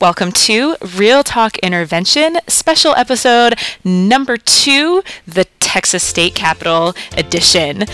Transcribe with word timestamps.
Welcome 0.00 0.32
to 0.32 0.74
Real 0.96 1.22
Talk 1.22 1.56
Intervention, 1.58 2.38
special 2.48 2.96
episode 2.96 3.54
number 3.84 4.36
two, 4.36 5.04
the 5.24 5.44
Texas 5.60 6.02
State 6.02 6.34
Capitol 6.34 6.94
edition. 7.16 7.84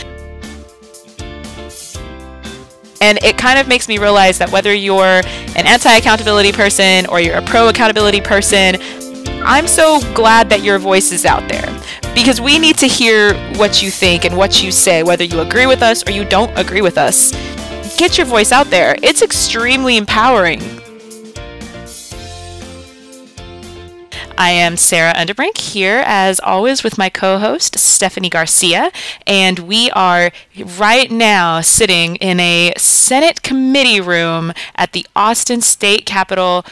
And 3.02 3.22
it 3.22 3.36
kind 3.36 3.58
of 3.58 3.68
makes 3.68 3.86
me 3.86 3.98
realize 3.98 4.38
that 4.38 4.50
whether 4.50 4.72
you're 4.72 5.04
an 5.04 5.66
anti 5.66 5.94
accountability 5.94 6.52
person 6.52 7.04
or 7.06 7.20
you're 7.20 7.36
a 7.36 7.42
pro 7.42 7.68
accountability 7.68 8.22
person, 8.22 8.76
I'm 9.44 9.66
so 9.66 10.00
glad 10.14 10.48
that 10.48 10.62
your 10.62 10.78
voice 10.78 11.12
is 11.12 11.26
out 11.26 11.46
there 11.50 11.68
because 12.14 12.40
we 12.40 12.58
need 12.58 12.78
to 12.78 12.86
hear 12.86 13.34
what 13.56 13.82
you 13.82 13.90
think 13.90 14.24
and 14.24 14.38
what 14.38 14.62
you 14.62 14.72
say, 14.72 15.02
whether 15.02 15.24
you 15.24 15.40
agree 15.40 15.66
with 15.66 15.82
us 15.82 16.06
or 16.08 16.12
you 16.12 16.24
don't 16.24 16.58
agree 16.58 16.80
with 16.80 16.96
us. 16.96 17.32
Get 17.98 18.16
your 18.16 18.26
voice 18.26 18.52
out 18.52 18.68
there. 18.68 18.96
It's 19.02 19.20
extremely 19.20 19.98
empowering. 19.98 20.79
I 24.40 24.52
am 24.52 24.78
Sarah 24.78 25.12
Underbrink 25.12 25.58
here, 25.58 26.02
as 26.06 26.40
always, 26.40 26.82
with 26.82 26.96
my 26.96 27.10
co 27.10 27.38
host, 27.38 27.78
Stephanie 27.78 28.30
Garcia, 28.30 28.90
and 29.26 29.58
we 29.58 29.90
are 29.90 30.30
right 30.78 31.10
now 31.10 31.60
sitting 31.60 32.16
in 32.16 32.40
a 32.40 32.72
Senate 32.78 33.42
committee 33.42 34.00
room 34.00 34.54
at 34.76 34.92
the 34.92 35.06
Austin 35.14 35.60
State 35.60 36.06
Capitol, 36.06 36.64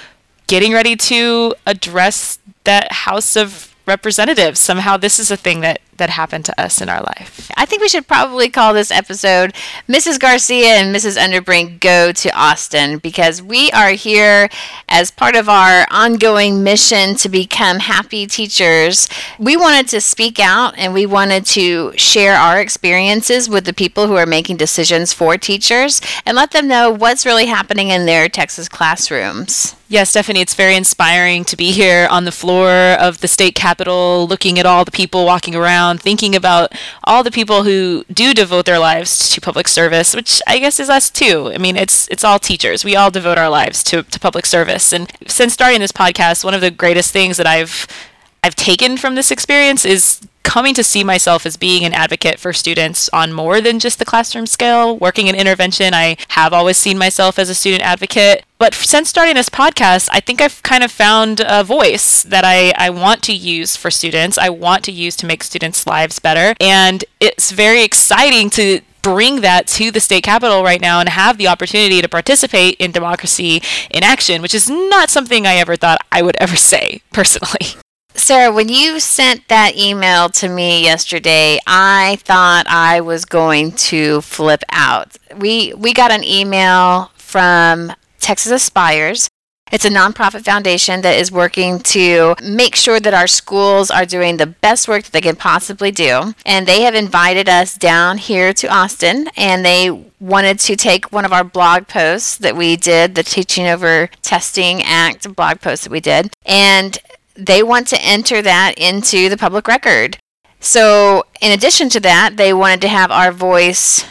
getting 0.46 0.72
ready 0.72 0.96
to 0.96 1.54
address 1.66 2.38
that 2.64 2.90
House 2.90 3.36
of 3.36 3.76
Representatives. 3.84 4.58
Somehow, 4.58 4.96
this 4.96 5.18
is 5.18 5.30
a 5.30 5.36
thing 5.36 5.60
that 5.60 5.82
that 5.98 6.10
happened 6.10 6.44
to 6.46 6.60
us 6.60 6.80
in 6.80 6.88
our 6.88 7.00
life. 7.00 7.50
I 7.56 7.66
think 7.66 7.82
we 7.82 7.88
should 7.88 8.06
probably 8.06 8.48
call 8.48 8.74
this 8.74 8.90
episode 8.90 9.52
Mrs. 9.88 10.18
Garcia 10.18 10.76
and 10.76 10.94
Mrs. 10.94 11.18
Underbrink 11.18 11.80
Go 11.80 12.12
to 12.12 12.30
Austin 12.30 12.98
because 12.98 13.42
we 13.42 13.70
are 13.72 13.90
here 13.90 14.48
as 14.88 15.10
part 15.10 15.36
of 15.36 15.48
our 15.48 15.86
ongoing 15.90 16.62
mission 16.64 17.14
to 17.16 17.28
become 17.28 17.80
happy 17.80 18.26
teachers. 18.26 19.08
We 19.38 19.56
wanted 19.56 19.88
to 19.88 20.00
speak 20.00 20.38
out 20.40 20.74
and 20.78 20.94
we 20.94 21.06
wanted 21.06 21.44
to 21.46 21.92
share 21.96 22.34
our 22.34 22.60
experiences 22.60 23.48
with 23.48 23.64
the 23.64 23.72
people 23.72 24.06
who 24.06 24.16
are 24.16 24.26
making 24.26 24.56
decisions 24.56 25.12
for 25.12 25.36
teachers 25.36 26.00
and 26.24 26.36
let 26.36 26.52
them 26.52 26.68
know 26.68 26.90
what's 26.90 27.26
really 27.26 27.46
happening 27.46 27.88
in 27.88 28.06
their 28.06 28.28
Texas 28.28 28.68
classrooms. 28.68 29.74
Yes, 29.90 30.10
Stephanie, 30.10 30.42
it's 30.42 30.54
very 30.54 30.76
inspiring 30.76 31.44
to 31.46 31.56
be 31.56 31.72
here 31.72 32.06
on 32.10 32.26
the 32.26 32.30
floor 32.30 32.68
of 33.00 33.22
the 33.22 33.28
state 33.28 33.54
capitol 33.54 34.26
looking 34.28 34.58
at 34.58 34.66
all 34.66 34.84
the 34.84 34.90
people 34.90 35.24
walking 35.24 35.54
around 35.54 35.87
around 35.88 36.00
thinking 36.00 36.36
about 36.36 36.72
all 37.04 37.22
the 37.22 37.30
people 37.30 37.64
who 37.64 38.04
do 38.12 38.34
devote 38.34 38.66
their 38.66 38.78
lives 38.78 39.30
to 39.30 39.40
public 39.40 39.66
service, 39.68 40.14
which 40.14 40.40
I 40.46 40.58
guess 40.58 40.78
is 40.78 40.90
us 40.90 41.10
too. 41.10 41.50
I 41.54 41.58
mean, 41.58 41.76
it's 41.76 42.08
it's 42.08 42.24
all 42.24 42.38
teachers. 42.38 42.84
We 42.84 42.96
all 42.96 43.10
devote 43.10 43.38
our 43.38 43.48
lives 43.48 43.82
to, 43.84 44.02
to 44.02 44.20
public 44.20 44.46
service. 44.46 44.92
And 44.92 45.10
since 45.26 45.54
starting 45.54 45.80
this 45.80 45.92
podcast, 45.92 46.44
one 46.44 46.54
of 46.54 46.60
the 46.60 46.70
greatest 46.70 47.12
things 47.12 47.36
that 47.38 47.46
I've 47.46 47.86
I've 48.44 48.54
taken 48.54 48.96
from 48.96 49.14
this 49.14 49.30
experience 49.30 49.84
is 49.84 50.20
coming 50.48 50.72
to 50.72 50.82
see 50.82 51.04
myself 51.04 51.44
as 51.44 51.58
being 51.58 51.84
an 51.84 51.92
advocate 51.92 52.40
for 52.40 52.54
students 52.54 53.10
on 53.12 53.34
more 53.34 53.60
than 53.60 53.78
just 53.78 53.98
the 53.98 54.04
classroom 54.06 54.46
scale. 54.46 54.96
Working 54.96 55.26
in 55.26 55.34
intervention, 55.34 55.92
I 55.92 56.16
have 56.28 56.54
always 56.54 56.78
seen 56.78 56.96
myself 56.96 57.38
as 57.38 57.50
a 57.50 57.54
student 57.54 57.82
advocate. 57.82 58.46
But 58.56 58.72
since 58.72 59.10
starting 59.10 59.34
this 59.34 59.50
podcast, 59.50 60.08
I 60.10 60.20
think 60.20 60.40
I've 60.40 60.62
kind 60.62 60.82
of 60.82 60.90
found 60.90 61.42
a 61.46 61.62
voice 61.62 62.22
that 62.22 62.46
I, 62.46 62.72
I 62.78 62.88
want 62.88 63.22
to 63.24 63.34
use 63.34 63.76
for 63.76 63.90
students. 63.90 64.38
I 64.38 64.48
want 64.48 64.84
to 64.84 64.92
use 64.92 65.16
to 65.16 65.26
make 65.26 65.44
students' 65.44 65.86
lives 65.86 66.18
better. 66.18 66.54
And 66.58 67.04
it's 67.20 67.50
very 67.50 67.82
exciting 67.82 68.48
to 68.50 68.80
bring 69.02 69.42
that 69.42 69.66
to 69.66 69.90
the 69.90 70.00
state 70.00 70.24
capitol 70.24 70.62
right 70.62 70.80
now 70.80 70.98
and 70.98 71.10
have 71.10 71.36
the 71.36 71.46
opportunity 71.46 72.00
to 72.00 72.08
participate 72.08 72.74
in 72.78 72.90
democracy 72.90 73.62
in 73.90 74.02
action, 74.02 74.40
which 74.40 74.54
is 74.54 74.70
not 74.70 75.10
something 75.10 75.46
I 75.46 75.56
ever 75.56 75.76
thought 75.76 76.00
I 76.10 76.22
would 76.22 76.36
ever 76.40 76.56
say 76.72 77.02
personally. 77.12 77.78
Sarah, 78.18 78.52
when 78.52 78.68
you 78.68 78.98
sent 78.98 79.46
that 79.46 79.76
email 79.76 80.28
to 80.30 80.48
me 80.48 80.82
yesterday, 80.82 81.58
I 81.66 82.16
thought 82.22 82.66
I 82.66 83.00
was 83.00 83.24
going 83.24 83.72
to 83.72 84.20
flip 84.22 84.64
out. 84.70 85.16
We 85.36 85.72
we 85.74 85.94
got 85.94 86.10
an 86.10 86.24
email 86.24 87.12
from 87.14 87.92
Texas 88.18 88.50
Aspires. 88.50 89.28
It's 89.70 89.84
a 89.84 89.90
nonprofit 89.90 90.44
foundation 90.44 91.02
that 91.02 91.16
is 91.16 91.30
working 91.30 91.78
to 91.80 92.34
make 92.42 92.74
sure 92.74 92.98
that 92.98 93.14
our 93.14 93.26
schools 93.26 93.90
are 93.90 94.06
doing 94.06 94.36
the 94.36 94.46
best 94.46 94.88
work 94.88 95.04
that 95.04 95.12
they 95.12 95.20
can 95.20 95.36
possibly 95.36 95.90
do. 95.90 96.32
And 96.44 96.66
they 96.66 96.82
have 96.82 96.94
invited 96.94 97.48
us 97.48 97.76
down 97.76 98.18
here 98.18 98.52
to 98.54 98.66
Austin 98.66 99.28
and 99.36 99.64
they 99.64 99.90
wanted 100.20 100.58
to 100.60 100.74
take 100.74 101.12
one 101.12 101.24
of 101.24 101.32
our 101.32 101.44
blog 101.44 101.86
posts 101.86 102.38
that 102.38 102.56
we 102.56 102.76
did, 102.76 103.14
the 103.14 103.22
Teaching 103.22 103.66
Over 103.66 104.08
Testing 104.22 104.82
Act 104.82 105.34
blog 105.36 105.60
post 105.60 105.84
that 105.84 105.92
we 105.92 106.00
did, 106.00 106.32
and 106.44 106.98
they 107.38 107.62
want 107.62 107.86
to 107.88 108.02
enter 108.02 108.42
that 108.42 108.74
into 108.76 109.28
the 109.28 109.36
public 109.36 109.68
record. 109.68 110.18
So, 110.60 111.24
in 111.40 111.52
addition 111.52 111.88
to 111.90 112.00
that, 112.00 112.36
they 112.36 112.52
wanted 112.52 112.80
to 112.82 112.88
have 112.88 113.12
our 113.12 113.30
voice 113.30 114.04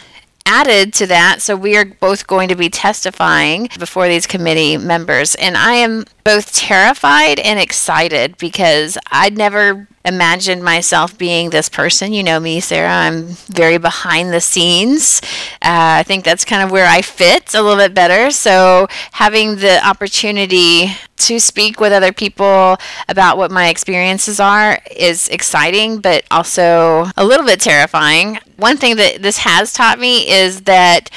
added 0.46 0.94
to 0.94 1.06
that. 1.08 1.42
So, 1.42 1.54
we 1.54 1.76
are 1.76 1.84
both 1.84 2.26
going 2.26 2.48
to 2.48 2.56
be 2.56 2.70
testifying 2.70 3.68
before 3.78 4.08
these 4.08 4.26
committee 4.26 4.78
members. 4.78 5.34
And 5.34 5.58
I 5.58 5.74
am 5.74 6.04
both 6.24 6.54
terrified 6.54 7.38
and 7.38 7.60
excited 7.60 8.38
because 8.38 8.96
I'd 9.10 9.36
never 9.36 9.86
imagined 10.08 10.64
myself 10.64 11.16
being 11.16 11.50
this 11.50 11.68
person. 11.68 12.12
You 12.12 12.22
know 12.22 12.40
me, 12.40 12.60
Sarah. 12.60 12.90
I'm 12.90 13.26
very 13.48 13.78
behind 13.78 14.32
the 14.32 14.40
scenes. 14.40 15.20
Uh, 15.62 16.00
I 16.00 16.02
think 16.02 16.24
that's 16.24 16.44
kind 16.44 16.62
of 16.62 16.70
where 16.70 16.86
I 16.86 17.02
fit 17.02 17.54
a 17.54 17.62
little 17.62 17.76
bit 17.76 17.94
better. 17.94 18.30
So, 18.30 18.88
having 19.12 19.56
the 19.56 19.86
opportunity 19.86 20.88
to 21.18 21.38
speak 21.38 21.80
with 21.80 21.92
other 21.92 22.12
people 22.12 22.76
about 23.08 23.36
what 23.36 23.50
my 23.50 23.68
experiences 23.68 24.40
are 24.40 24.78
is 24.94 25.28
exciting, 25.28 26.00
but 26.00 26.24
also 26.30 27.06
a 27.16 27.24
little 27.24 27.46
bit 27.46 27.60
terrifying. 27.60 28.38
One 28.56 28.76
thing 28.76 28.96
that 28.96 29.22
this 29.22 29.38
has 29.38 29.72
taught 29.72 29.98
me 29.98 30.28
is 30.28 30.62
that 30.62 31.10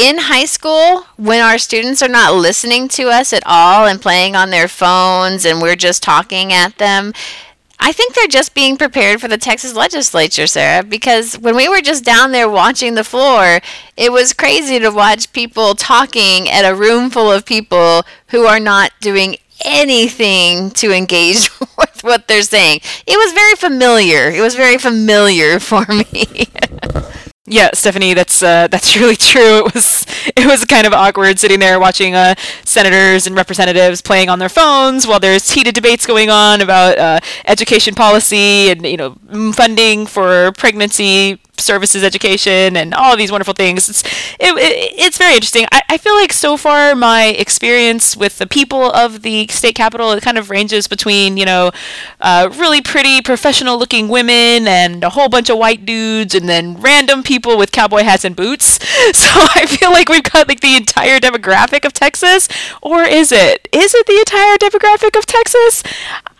in 0.00 0.16
high 0.16 0.46
school, 0.46 1.04
when 1.18 1.42
our 1.42 1.58
students 1.58 2.02
are 2.02 2.08
not 2.08 2.34
listening 2.34 2.88
to 2.88 3.08
us 3.10 3.34
at 3.34 3.42
all 3.44 3.86
and 3.86 4.00
playing 4.00 4.34
on 4.34 4.48
their 4.48 4.66
phones 4.66 5.44
and 5.44 5.60
we're 5.60 5.76
just 5.76 6.02
talking 6.02 6.54
at 6.54 6.78
them, 6.78 7.12
I 7.82 7.92
think 7.92 8.14
they're 8.14 8.26
just 8.28 8.54
being 8.54 8.76
prepared 8.76 9.20
for 9.20 9.28
the 9.28 9.38
Texas 9.38 9.74
legislature, 9.74 10.46
Sarah, 10.46 10.84
because 10.84 11.38
when 11.38 11.56
we 11.56 11.68
were 11.68 11.80
just 11.80 12.04
down 12.04 12.30
there 12.30 12.48
watching 12.48 12.94
the 12.94 13.04
floor, 13.04 13.60
it 13.96 14.12
was 14.12 14.34
crazy 14.34 14.78
to 14.78 14.90
watch 14.90 15.32
people 15.32 15.74
talking 15.74 16.48
at 16.48 16.70
a 16.70 16.74
room 16.74 17.08
full 17.08 17.32
of 17.32 17.46
people 17.46 18.02
who 18.28 18.44
are 18.44 18.60
not 18.60 18.92
doing 19.00 19.36
anything 19.64 20.70
to 20.72 20.92
engage 20.92 21.50
with 21.78 22.02
what 22.02 22.28
they're 22.28 22.42
saying. 22.42 22.80
It 23.06 23.16
was 23.16 23.32
very 23.32 23.54
familiar. 23.54 24.30
It 24.30 24.42
was 24.42 24.54
very 24.54 24.76
familiar 24.76 25.58
for 25.58 25.86
me. 25.86 26.26
Yeah, 27.52 27.70
Stephanie, 27.74 28.14
that's 28.14 28.42
uh, 28.44 28.68
that's 28.70 28.96
really 28.96 29.16
true. 29.16 29.66
It 29.66 29.74
was 29.74 30.06
it 30.36 30.46
was 30.46 30.64
kind 30.64 30.86
of 30.86 30.92
awkward 30.92 31.38
sitting 31.38 31.58
there 31.58 31.80
watching 31.80 32.14
uh, 32.14 32.34
senators 32.64 33.26
and 33.26 33.34
representatives 33.36 34.00
playing 34.00 34.28
on 34.28 34.38
their 34.38 34.48
phones 34.48 35.06
while 35.06 35.18
there's 35.18 35.50
heated 35.50 35.74
debates 35.74 36.06
going 36.06 36.30
on 36.30 36.60
about 36.60 36.96
uh, 36.96 37.18
education 37.46 37.94
policy 37.96 38.70
and 38.70 38.86
you 38.86 38.96
know 38.96 39.16
funding 39.52 40.06
for 40.06 40.52
pregnancy 40.52 41.40
services 41.60 42.02
education 42.02 42.76
and 42.76 42.94
all 42.94 43.16
these 43.16 43.30
wonderful 43.30 43.54
things. 43.54 43.88
It's 43.88 44.02
it, 44.38 44.56
it, 44.56 44.94
it's 44.98 45.18
very 45.18 45.34
interesting. 45.34 45.66
I, 45.72 45.82
I 45.90 45.98
feel 45.98 46.14
like 46.14 46.32
so 46.32 46.56
far 46.56 46.94
my 46.94 47.26
experience 47.26 48.16
with 48.16 48.38
the 48.38 48.46
people 48.46 48.90
of 48.92 49.22
the 49.22 49.46
state 49.48 49.74
capital 49.74 50.12
it 50.12 50.22
kind 50.22 50.38
of 50.38 50.50
ranges 50.50 50.88
between 50.88 51.36
you 51.36 51.44
know 51.44 51.70
uh, 52.20 52.48
really 52.56 52.80
pretty 52.80 53.20
professional 53.22 53.78
looking 53.78 54.08
women 54.08 54.66
and 54.66 55.04
a 55.04 55.10
whole 55.10 55.28
bunch 55.28 55.50
of 55.50 55.58
white 55.58 55.84
dudes 55.84 56.34
and 56.34 56.48
then 56.48 56.80
random 56.80 57.22
people 57.22 57.56
with 57.56 57.72
cowboy 57.72 58.02
hats 58.02 58.24
and 58.24 58.36
boots. 58.36 58.78
So 59.20 59.28
I 59.54 59.66
feel 59.66 59.90
like 59.90 60.08
we've 60.08 60.22
got 60.22 60.48
like 60.48 60.60
the 60.60 60.76
entire 60.76 61.18
demographic 61.18 61.84
of 61.84 61.92
Texas, 61.92 62.48
or 62.80 63.02
is 63.02 63.32
it? 63.32 63.68
Is 63.72 63.94
it 63.94 64.06
the 64.06 64.18
entire 64.18 64.56
demographic 64.56 65.16
of 65.18 65.26
Texas? 65.26 65.82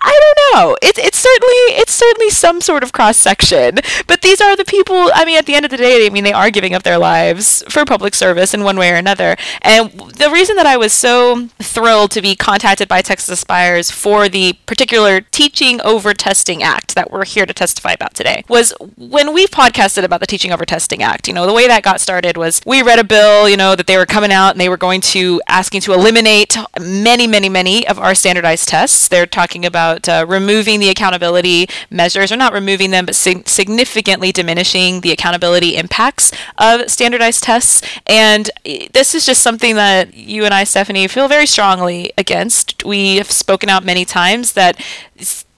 I 0.02 0.18
don't 0.20 0.54
know. 0.54 0.76
It's 0.82 0.98
it's 0.98 1.18
certainly 1.18 1.54
it's 1.80 1.92
certainly 1.92 2.30
some 2.30 2.60
sort 2.60 2.82
of 2.82 2.92
cross 2.92 3.16
section. 3.16 3.78
But 4.06 4.22
these 4.22 4.40
are 4.40 4.56
the 4.56 4.64
people. 4.64 5.10
I 5.14 5.24
mean, 5.24 5.36
at 5.36 5.46
the 5.46 5.54
end 5.54 5.64
of 5.64 5.70
the 5.70 5.76
day, 5.76 6.06
I 6.06 6.10
mean, 6.10 6.24
they 6.24 6.32
are 6.32 6.50
giving 6.50 6.74
up 6.74 6.82
their 6.82 6.98
lives 6.98 7.62
for 7.68 7.84
public 7.84 8.14
service 8.14 8.54
in 8.54 8.64
one 8.64 8.78
way 8.78 8.90
or 8.90 8.96
another. 8.96 9.36
And 9.60 9.90
the 9.92 10.30
reason 10.30 10.56
that 10.56 10.66
I 10.66 10.76
was 10.76 10.92
so 10.92 11.48
thrilled 11.58 12.12
to 12.12 12.22
be 12.22 12.34
contacted 12.34 12.88
by 12.88 13.02
Texas 13.02 13.28
Aspires 13.28 13.90
for 13.90 14.28
the 14.28 14.54
particular 14.64 15.20
Teaching 15.20 15.80
Over 15.82 16.14
Testing 16.14 16.62
Act 16.62 16.94
that 16.94 17.10
we're 17.10 17.24
here 17.24 17.44
to 17.44 17.52
testify 17.52 17.92
about 17.92 18.14
today 18.14 18.44
was 18.48 18.72
when 18.96 19.34
we 19.34 19.46
podcasted 19.46 20.04
about 20.04 20.20
the 20.20 20.26
Teaching 20.26 20.52
Over 20.52 20.64
Testing 20.64 21.02
Act. 21.02 21.28
You 21.28 21.34
know, 21.34 21.46
the 21.46 21.52
way 21.52 21.66
that 21.66 21.82
got 21.82 22.00
started 22.00 22.36
was 22.36 22.62
we 22.64 22.82
read 22.82 22.98
a 22.98 23.04
bill. 23.04 23.48
You 23.48 23.56
know 23.56 23.76
that 23.76 23.86
they 23.86 23.98
were 23.98 24.06
coming 24.06 24.32
out 24.32 24.52
and 24.52 24.60
they 24.60 24.68
were 24.68 24.76
going 24.76 25.00
to 25.02 25.42
asking 25.46 25.82
to 25.82 25.92
eliminate 25.92 26.56
many, 26.80 27.26
many, 27.26 27.48
many 27.48 27.86
of 27.86 27.98
our 27.98 28.14
standardized 28.14 28.68
tests. 28.68 29.08
They're 29.08 29.26
talking 29.26 29.66
about 29.66 29.89
about 29.90 30.08
uh, 30.08 30.24
removing 30.26 30.80
the 30.80 30.88
accountability 30.88 31.68
measures, 31.90 32.32
or 32.32 32.36
not 32.36 32.52
removing 32.52 32.90
them, 32.90 33.06
but 33.06 33.14
sig- 33.14 33.48
significantly 33.48 34.32
diminishing 34.32 35.00
the 35.00 35.12
accountability 35.12 35.76
impacts 35.76 36.32
of 36.58 36.90
standardized 36.90 37.42
tests. 37.42 37.82
And 38.06 38.50
eh, 38.64 38.88
this 38.92 39.14
is 39.14 39.26
just 39.26 39.42
something 39.42 39.74
that 39.76 40.14
you 40.14 40.44
and 40.44 40.54
I, 40.54 40.64
Stephanie, 40.64 41.06
feel 41.08 41.28
very 41.28 41.46
strongly 41.46 42.12
against. 42.16 42.84
We 42.84 43.16
have 43.16 43.30
spoken 43.30 43.68
out 43.68 43.84
many 43.84 44.04
times 44.04 44.52
that 44.54 44.80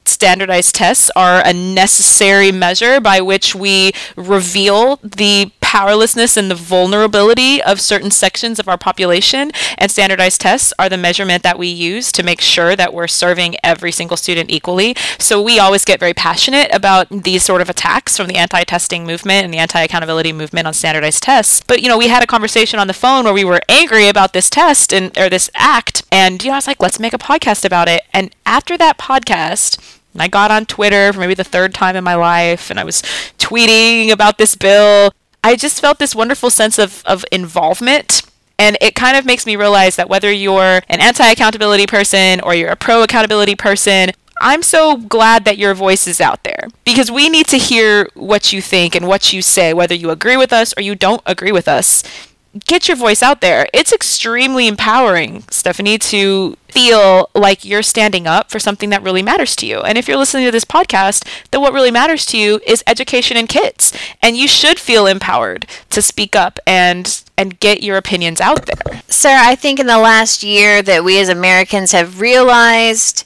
standardized 0.04 0.74
tests 0.74 1.10
are 1.14 1.42
a 1.44 1.52
necessary 1.52 2.50
measure 2.50 3.00
by 3.00 3.20
which 3.20 3.54
we 3.54 3.92
reveal 4.16 4.96
the 5.02 5.50
powerlessness 5.72 6.36
and 6.36 6.50
the 6.50 6.54
vulnerability 6.54 7.62
of 7.62 7.80
certain 7.80 8.10
sections 8.10 8.58
of 8.58 8.68
our 8.68 8.76
population. 8.76 9.50
And 9.78 9.90
standardized 9.90 10.42
tests 10.42 10.74
are 10.78 10.90
the 10.90 10.98
measurement 10.98 11.42
that 11.44 11.58
we 11.58 11.66
use 11.66 12.12
to 12.12 12.22
make 12.22 12.42
sure 12.42 12.76
that 12.76 12.92
we're 12.92 13.08
serving 13.08 13.56
every 13.64 13.90
single 13.90 14.18
student 14.18 14.50
equally. 14.50 14.94
So 15.18 15.40
we 15.40 15.58
always 15.58 15.86
get 15.86 15.98
very 15.98 16.12
passionate 16.12 16.68
about 16.74 17.08
these 17.08 17.42
sort 17.42 17.62
of 17.62 17.70
attacks 17.70 18.18
from 18.18 18.26
the 18.26 18.36
anti 18.36 18.64
testing 18.64 19.06
movement 19.06 19.46
and 19.46 19.54
the 19.54 19.56
anti 19.56 19.80
accountability 19.80 20.30
movement 20.34 20.66
on 20.66 20.74
standardized 20.74 21.22
tests. 21.22 21.62
But, 21.66 21.80
you 21.80 21.88
know, 21.88 21.96
we 21.96 22.08
had 22.08 22.22
a 22.22 22.26
conversation 22.26 22.78
on 22.78 22.86
the 22.86 22.92
phone 22.92 23.24
where 23.24 23.32
we 23.32 23.42
were 23.42 23.62
angry 23.66 24.08
about 24.08 24.34
this 24.34 24.50
test 24.50 24.92
and, 24.92 25.16
or 25.16 25.30
this 25.30 25.48
act. 25.54 26.02
And, 26.12 26.44
you 26.44 26.50
know, 26.50 26.56
I 26.56 26.58
was 26.58 26.66
like, 26.66 26.82
let's 26.82 27.00
make 27.00 27.14
a 27.14 27.18
podcast 27.18 27.64
about 27.64 27.88
it. 27.88 28.02
And 28.12 28.36
after 28.44 28.76
that 28.76 28.98
podcast, 28.98 30.00
I 30.18 30.28
got 30.28 30.50
on 30.50 30.66
Twitter 30.66 31.14
for 31.14 31.20
maybe 31.20 31.32
the 31.32 31.44
third 31.44 31.72
time 31.72 31.96
in 31.96 32.04
my 32.04 32.14
life 32.14 32.70
and 32.70 32.78
I 32.78 32.84
was 32.84 33.00
tweeting 33.38 34.12
about 34.12 34.36
this 34.36 34.54
bill. 34.54 35.12
I 35.44 35.56
just 35.56 35.80
felt 35.80 35.98
this 35.98 36.14
wonderful 36.14 36.50
sense 36.50 36.78
of, 36.78 37.02
of 37.04 37.24
involvement. 37.32 38.22
And 38.58 38.76
it 38.80 38.94
kind 38.94 39.16
of 39.16 39.24
makes 39.24 39.44
me 39.44 39.56
realize 39.56 39.96
that 39.96 40.08
whether 40.08 40.30
you're 40.30 40.80
an 40.88 41.00
anti 41.00 41.26
accountability 41.26 41.86
person 41.86 42.40
or 42.40 42.54
you're 42.54 42.70
a 42.70 42.76
pro 42.76 43.02
accountability 43.02 43.56
person, 43.56 44.10
I'm 44.40 44.62
so 44.62 44.96
glad 44.96 45.44
that 45.44 45.58
your 45.58 45.74
voice 45.74 46.06
is 46.06 46.20
out 46.20 46.44
there 46.44 46.68
because 46.84 47.10
we 47.10 47.28
need 47.28 47.46
to 47.46 47.56
hear 47.56 48.08
what 48.14 48.52
you 48.52 48.62
think 48.62 48.94
and 48.94 49.06
what 49.06 49.32
you 49.32 49.42
say, 49.42 49.72
whether 49.72 49.94
you 49.94 50.10
agree 50.10 50.36
with 50.36 50.52
us 50.52 50.74
or 50.76 50.82
you 50.82 50.94
don't 50.94 51.22
agree 51.26 51.52
with 51.52 51.68
us 51.68 52.02
get 52.66 52.88
your 52.88 52.96
voice 52.96 53.22
out 53.22 53.40
there. 53.40 53.66
It's 53.72 53.92
extremely 53.92 54.68
empowering, 54.68 55.44
Stephanie, 55.50 55.98
to 55.98 56.56
feel 56.68 57.30
like 57.34 57.64
you're 57.64 57.82
standing 57.82 58.26
up 58.26 58.50
for 58.50 58.58
something 58.58 58.90
that 58.90 59.02
really 59.02 59.22
matters 59.22 59.54
to 59.56 59.66
you. 59.66 59.80
And 59.80 59.98
if 59.98 60.08
you're 60.08 60.16
listening 60.16 60.46
to 60.46 60.50
this 60.50 60.64
podcast, 60.64 61.26
then 61.50 61.60
what 61.60 61.72
really 61.72 61.90
matters 61.90 62.24
to 62.26 62.38
you 62.38 62.60
is 62.66 62.82
education 62.86 63.36
and 63.36 63.48
kids. 63.48 63.96
And 64.22 64.36
you 64.36 64.48
should 64.48 64.78
feel 64.78 65.06
empowered 65.06 65.66
to 65.90 66.02
speak 66.02 66.34
up 66.34 66.58
and 66.66 67.22
and 67.36 67.58
get 67.58 67.82
your 67.82 67.96
opinions 67.96 68.40
out 68.40 68.66
there. 68.66 69.02
Sarah, 69.08 69.42
I 69.42 69.54
think 69.54 69.80
in 69.80 69.86
the 69.86 69.98
last 69.98 70.42
year 70.42 70.82
that 70.82 71.04
we 71.04 71.18
as 71.18 71.28
Americans 71.28 71.92
have 71.92 72.20
realized 72.20 73.24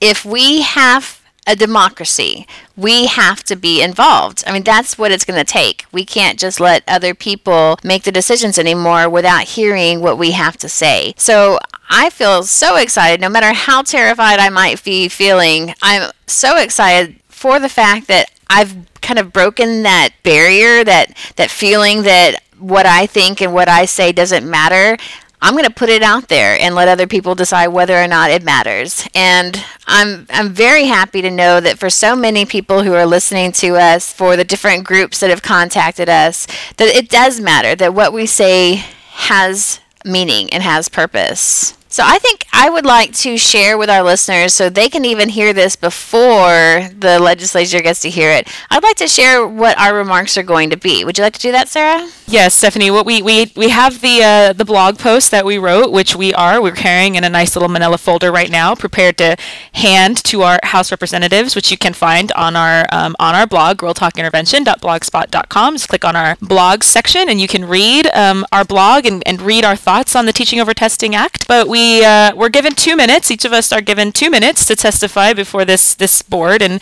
if 0.00 0.24
we 0.24 0.62
have 0.62 1.17
a 1.48 1.56
democracy. 1.56 2.46
We 2.76 3.06
have 3.06 3.42
to 3.44 3.56
be 3.56 3.82
involved. 3.82 4.44
I 4.46 4.52
mean, 4.52 4.62
that's 4.62 4.98
what 4.98 5.10
it's 5.10 5.24
going 5.24 5.40
to 5.40 5.50
take. 5.50 5.86
We 5.90 6.04
can't 6.04 6.38
just 6.38 6.60
let 6.60 6.84
other 6.86 7.14
people 7.14 7.78
make 7.82 8.02
the 8.02 8.12
decisions 8.12 8.58
anymore 8.58 9.08
without 9.08 9.44
hearing 9.44 10.00
what 10.00 10.18
we 10.18 10.32
have 10.32 10.58
to 10.58 10.68
say. 10.68 11.14
So 11.16 11.58
I 11.88 12.10
feel 12.10 12.42
so 12.42 12.76
excited, 12.76 13.20
no 13.20 13.30
matter 13.30 13.54
how 13.54 13.82
terrified 13.82 14.38
I 14.38 14.50
might 14.50 14.84
be 14.84 15.08
feeling, 15.08 15.74
I'm 15.82 16.12
so 16.26 16.58
excited 16.58 17.18
for 17.28 17.58
the 17.58 17.70
fact 17.70 18.08
that 18.08 18.30
I've 18.50 18.76
kind 19.00 19.18
of 19.18 19.32
broken 19.32 19.84
that 19.84 20.10
barrier, 20.22 20.84
that, 20.84 21.16
that 21.36 21.50
feeling 21.50 22.02
that 22.02 22.42
what 22.58 22.84
I 22.84 23.06
think 23.06 23.40
and 23.40 23.54
what 23.54 23.68
I 23.68 23.86
say 23.86 24.12
doesn't 24.12 24.48
matter. 24.48 24.98
I'm 25.40 25.54
going 25.54 25.64
to 25.64 25.70
put 25.70 25.88
it 25.88 26.02
out 26.02 26.28
there 26.28 26.58
and 26.60 26.74
let 26.74 26.88
other 26.88 27.06
people 27.06 27.34
decide 27.34 27.68
whether 27.68 27.96
or 27.96 28.08
not 28.08 28.30
it 28.30 28.42
matters. 28.42 29.06
And 29.14 29.64
I'm 29.86 30.26
I'm 30.30 30.50
very 30.50 30.86
happy 30.86 31.22
to 31.22 31.30
know 31.30 31.60
that 31.60 31.78
for 31.78 31.88
so 31.88 32.16
many 32.16 32.44
people 32.44 32.82
who 32.82 32.94
are 32.94 33.06
listening 33.06 33.52
to 33.52 33.76
us, 33.76 34.12
for 34.12 34.36
the 34.36 34.44
different 34.44 34.84
groups 34.84 35.20
that 35.20 35.30
have 35.30 35.42
contacted 35.42 36.08
us, 36.08 36.46
that 36.76 36.88
it 36.88 37.08
does 37.08 37.40
matter 37.40 37.76
that 37.76 37.94
what 37.94 38.12
we 38.12 38.26
say 38.26 38.84
has 39.10 39.80
meaning 40.04 40.52
and 40.52 40.62
has 40.62 40.88
purpose. 40.88 41.77
So 41.90 42.02
I 42.06 42.18
think 42.18 42.44
I 42.52 42.68
would 42.68 42.84
like 42.84 43.14
to 43.14 43.38
share 43.38 43.78
with 43.78 43.88
our 43.88 44.02
listeners 44.02 44.52
so 44.52 44.68
they 44.68 44.90
can 44.90 45.06
even 45.06 45.30
hear 45.30 45.54
this 45.54 45.74
before 45.74 46.88
the 46.98 47.18
legislature 47.18 47.80
gets 47.80 48.00
to 48.02 48.10
hear 48.10 48.30
it. 48.30 48.46
I'd 48.70 48.82
like 48.82 48.96
to 48.96 49.08
share 49.08 49.46
what 49.46 49.78
our 49.78 49.94
remarks 49.94 50.36
are 50.36 50.42
going 50.42 50.68
to 50.70 50.76
be. 50.76 51.02
Would 51.04 51.16
you 51.16 51.24
like 51.24 51.32
to 51.34 51.40
do 51.40 51.50
that, 51.52 51.68
Sarah? 51.68 52.10
Yes, 52.26 52.54
Stephanie. 52.54 52.90
What 52.90 53.06
we 53.06 53.22
we, 53.22 53.50
we 53.56 53.70
have 53.70 54.02
the 54.02 54.22
uh, 54.22 54.52
the 54.52 54.66
blog 54.66 54.98
post 54.98 55.30
that 55.30 55.46
we 55.46 55.56
wrote, 55.56 55.90
which 55.90 56.14
we 56.14 56.34
are 56.34 56.60
we're 56.60 56.72
carrying 56.72 57.14
in 57.14 57.24
a 57.24 57.30
nice 57.30 57.56
little 57.56 57.70
Manila 57.70 57.96
folder 57.96 58.30
right 58.30 58.50
now, 58.50 58.74
prepared 58.74 59.16
to 59.16 59.36
hand 59.72 60.22
to 60.24 60.42
our 60.42 60.58
House 60.62 60.90
representatives, 60.90 61.56
which 61.56 61.70
you 61.70 61.78
can 61.78 61.94
find 61.94 62.30
on 62.32 62.54
our 62.54 62.86
um, 62.92 63.16
on 63.18 63.34
our 63.34 63.46
blog, 63.46 63.78
realtalkintervention.blogspot.com. 63.78 65.74
Just 65.74 65.88
click 65.88 66.04
on 66.04 66.16
our 66.16 66.36
blog 66.42 66.82
section, 66.82 67.30
and 67.30 67.40
you 67.40 67.48
can 67.48 67.64
read 67.64 68.08
um, 68.08 68.44
our 68.52 68.64
blog 68.64 69.06
and, 69.06 69.22
and 69.26 69.40
read 69.40 69.64
our 69.64 69.76
thoughts 69.76 70.14
on 70.14 70.26
the 70.26 70.32
Teaching 70.34 70.60
Over 70.60 70.74
Testing 70.74 71.14
Act. 71.14 71.48
But 71.48 71.66
we 71.66 71.77
we 71.78 72.04
uh, 72.04 72.34
we're 72.34 72.48
given 72.48 72.74
two 72.74 72.96
minutes. 72.96 73.30
Each 73.30 73.44
of 73.44 73.52
us 73.52 73.72
are 73.72 73.80
given 73.80 74.12
two 74.12 74.30
minutes 74.30 74.64
to 74.66 74.74
testify 74.76 75.32
before 75.32 75.64
this 75.64 75.94
this 75.94 76.22
board, 76.22 76.60
and 76.62 76.80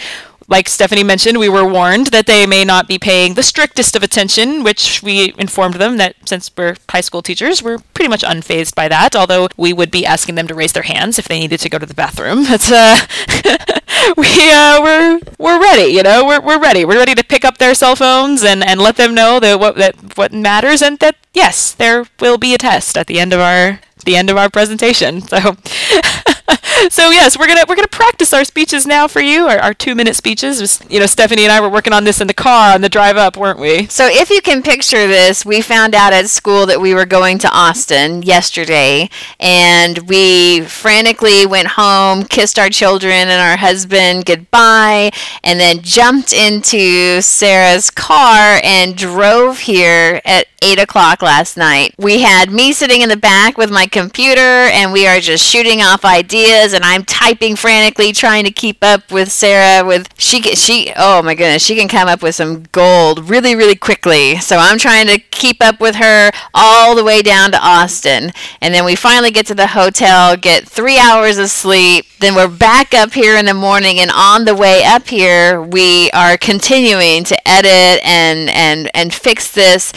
like 0.49 0.69
Stephanie 0.69 1.03
mentioned, 1.03 1.39
we 1.39 1.49
were 1.49 1.67
warned 1.67 2.09
that 2.09 2.27
they 2.27 2.47
may 2.47 2.65
not 2.65 2.87
be 2.87 2.99
paying 2.99 3.35
the 3.35 3.43
strictest 3.43 3.97
of 3.97 4.03
attention, 4.05 4.63
which 4.63 5.03
we 5.03 5.35
informed 5.39 5.75
them 5.75 5.97
that 5.97 6.15
since 6.25 6.51
we're 6.57 6.77
high 6.89 7.01
school 7.01 7.21
teachers, 7.21 7.65
we're 7.65 7.81
pretty 7.95 8.09
much 8.09 8.23
unfazed 8.23 8.75
by 8.77 8.87
that, 8.89 9.17
although 9.17 9.49
we 9.57 9.73
would 9.73 9.91
be 9.91 10.07
asking 10.07 10.37
them 10.37 10.47
to 10.47 10.55
raise 10.55 10.73
their 10.73 10.85
hands 10.85 11.19
if 11.19 11.27
they 11.27 11.41
needed 11.41 11.59
to 11.61 11.69
go 11.69 11.79
to 11.79 11.87
the 11.87 11.95
bathroom. 11.95 12.47
But 12.57 12.71
uh, 12.73 12.97
we, 14.17 14.29
uh, 14.53 14.81
we're, 14.81 15.21
we're 15.37 15.61
ready, 15.61 15.93
you 15.93 16.05
know, 16.05 16.25
we're, 16.25 16.41
we're 16.41 16.61
ready. 16.61 16.85
We're 16.85 17.03
ready 17.05 17.17
to 17.17 17.25
pick 17.25 17.45
up 17.45 17.59
their 17.59 17.75
cell 17.75 17.97
phones 17.97 18.45
and, 18.45 18.65
and 18.65 18.81
let 18.81 18.97
them 18.97 19.15
know 19.15 19.41
that 19.41 19.59
what, 19.59 19.75
that 19.77 20.17
what 20.17 20.33
matters 20.33 20.81
and 20.81 20.99
that, 21.01 21.17
yes, 21.35 21.73
there 21.73 22.07
will 22.21 22.39
be 22.39 22.55
a 22.55 22.59
test 22.59 22.97
at 22.97 23.09
the 23.09 23.19
end 23.19 23.33
of 23.33 23.41
our 23.41 23.81
the 24.07 24.17
end 24.17 24.31
of 24.31 24.39
our 24.39 24.49
presentation. 24.49 25.21
So, 25.21 25.39
so 26.91 27.11
yes, 27.11 27.39
we're 27.39 27.47
gonna 27.47 27.65
we're 27.69 27.77
gonna 27.77 27.89
practice 27.89 28.33
our 28.33 28.45
speeches 28.45 28.87
now 28.87 29.09
for 29.09 29.21
you, 29.21 29.47
our, 29.47 29.59
our 29.59 29.75
two 29.75 29.95
minute 29.95 30.17
speeches. 30.17 30.81
You 30.91 31.01
know, 31.01 31.07
Stephanie 31.07 31.45
and 31.45 31.53
I 31.53 31.61
were 31.61 31.69
working 31.69 31.93
on 31.93 32.05
this 32.05 32.21
in 32.21 32.27
the 32.27 32.35
car 32.35 32.75
on 32.75 32.81
the 32.81 32.89
drive 32.89 33.17
up, 33.17 33.37
weren't 33.37 33.59
we? 33.59 33.87
So 33.87 34.07
if 34.07 34.31
you 34.31 34.41
can 34.41 34.63
picture 34.63 35.07
this, 35.07 35.45
we 35.45 35.61
found 35.61 35.95
out 35.95 36.13
at 36.13 36.29
school 36.29 36.67
that 36.67 36.81
we 36.81 36.95
were 36.95 37.07
going 37.07 37.39
to 37.39 37.51
Austin 37.51 38.23
yesterday, 38.23 39.09
and 39.41 39.99
we 40.09 40.63
frantically 40.63 41.47
went 41.47 41.69
home, 41.69 42.25
kissed 42.25 42.59
our 42.59 42.69
children 42.69 43.13
and 43.13 43.41
our 43.41 43.57
husband 43.57 44.27
goodbye, 44.27 45.11
and 45.43 45.59
then 45.59 45.81
jumped 45.83 46.33
into 46.33 47.21
Sarah's 47.21 47.91
car 47.91 48.61
and 48.63 48.97
drove 48.97 49.61
here 49.61 50.21
at 50.25 50.47
eight 50.63 50.79
o'clock 50.79 51.23
last 51.23 51.57
night. 51.57 51.95
We 51.99 52.21
had 52.23 52.51
me 52.51 52.73
sitting 52.73 53.03
in 53.03 53.09
the 53.09 53.17
back 53.17 53.57
with 53.57 53.71
my 53.71 53.87
computer, 53.87 54.41
and 54.41 54.93
we 54.93 55.07
are 55.07 55.21
just 55.21 55.45
shooting 55.45 55.81
off 55.81 56.05
ideas, 56.05 56.66
and 56.73 56.85
I'm 56.85 57.05
typing 57.05 57.57
frantically, 57.57 58.13
trying 58.13 58.45
to 58.45 58.51
keep 58.51 58.83
up 58.83 59.11
with 59.11 59.31
Sarah. 59.31 59.87
With 59.87 60.09
she, 60.19 60.43
she, 60.55 60.93
oh 60.97 61.23
my 61.23 61.35
goodness, 61.35 61.65
she 61.65 61.77
can 61.77 61.89
come 61.89 62.09
up 62.09 62.23
with 62.23 62.35
some 62.35 62.65
gold 62.73 63.29
really, 63.29 63.55
really 63.55 63.77
quickly. 63.77 64.37
So 64.37 64.57
I'm 64.57 64.79
trying 64.79 65.07
to 65.09 65.19
keep 65.19 65.63
up 65.63 65.81
with 65.81 65.97
her 65.97 66.31
all 66.55 66.95
the 66.95 67.05
way 67.05 67.23
down 67.23 67.53
to 67.53 67.59
Austin, 67.59 68.33
and 68.61 68.75
then 68.75 68.85
we 68.85 68.97
finally 68.97 69.31
get 69.31 69.47
to 69.47 69.55
the 69.55 69.69
hotel, 69.69 70.37
get 70.37 70.69
three 70.69 70.99
hours 70.99 71.39
of 71.39 71.51
sleep. 71.51 72.07
Then 72.21 72.35
we're 72.35 72.49
back 72.49 72.95
up 72.95 73.13
here 73.13 73.37
in 73.37 73.47
the 73.47 73.55
morning, 73.55 73.99
and 73.99 74.11
on 74.11 74.45
the 74.45 74.55
way 74.55 74.83
up 74.85 75.09
here, 75.09 75.61
we 75.63 76.11
are 76.13 76.37
continuing 76.37 77.25
to 77.25 77.49
edit 77.49 78.05
and 78.05 78.49
and 78.51 78.91
and 78.95 79.13
fix 79.13 79.51
this 79.51 79.93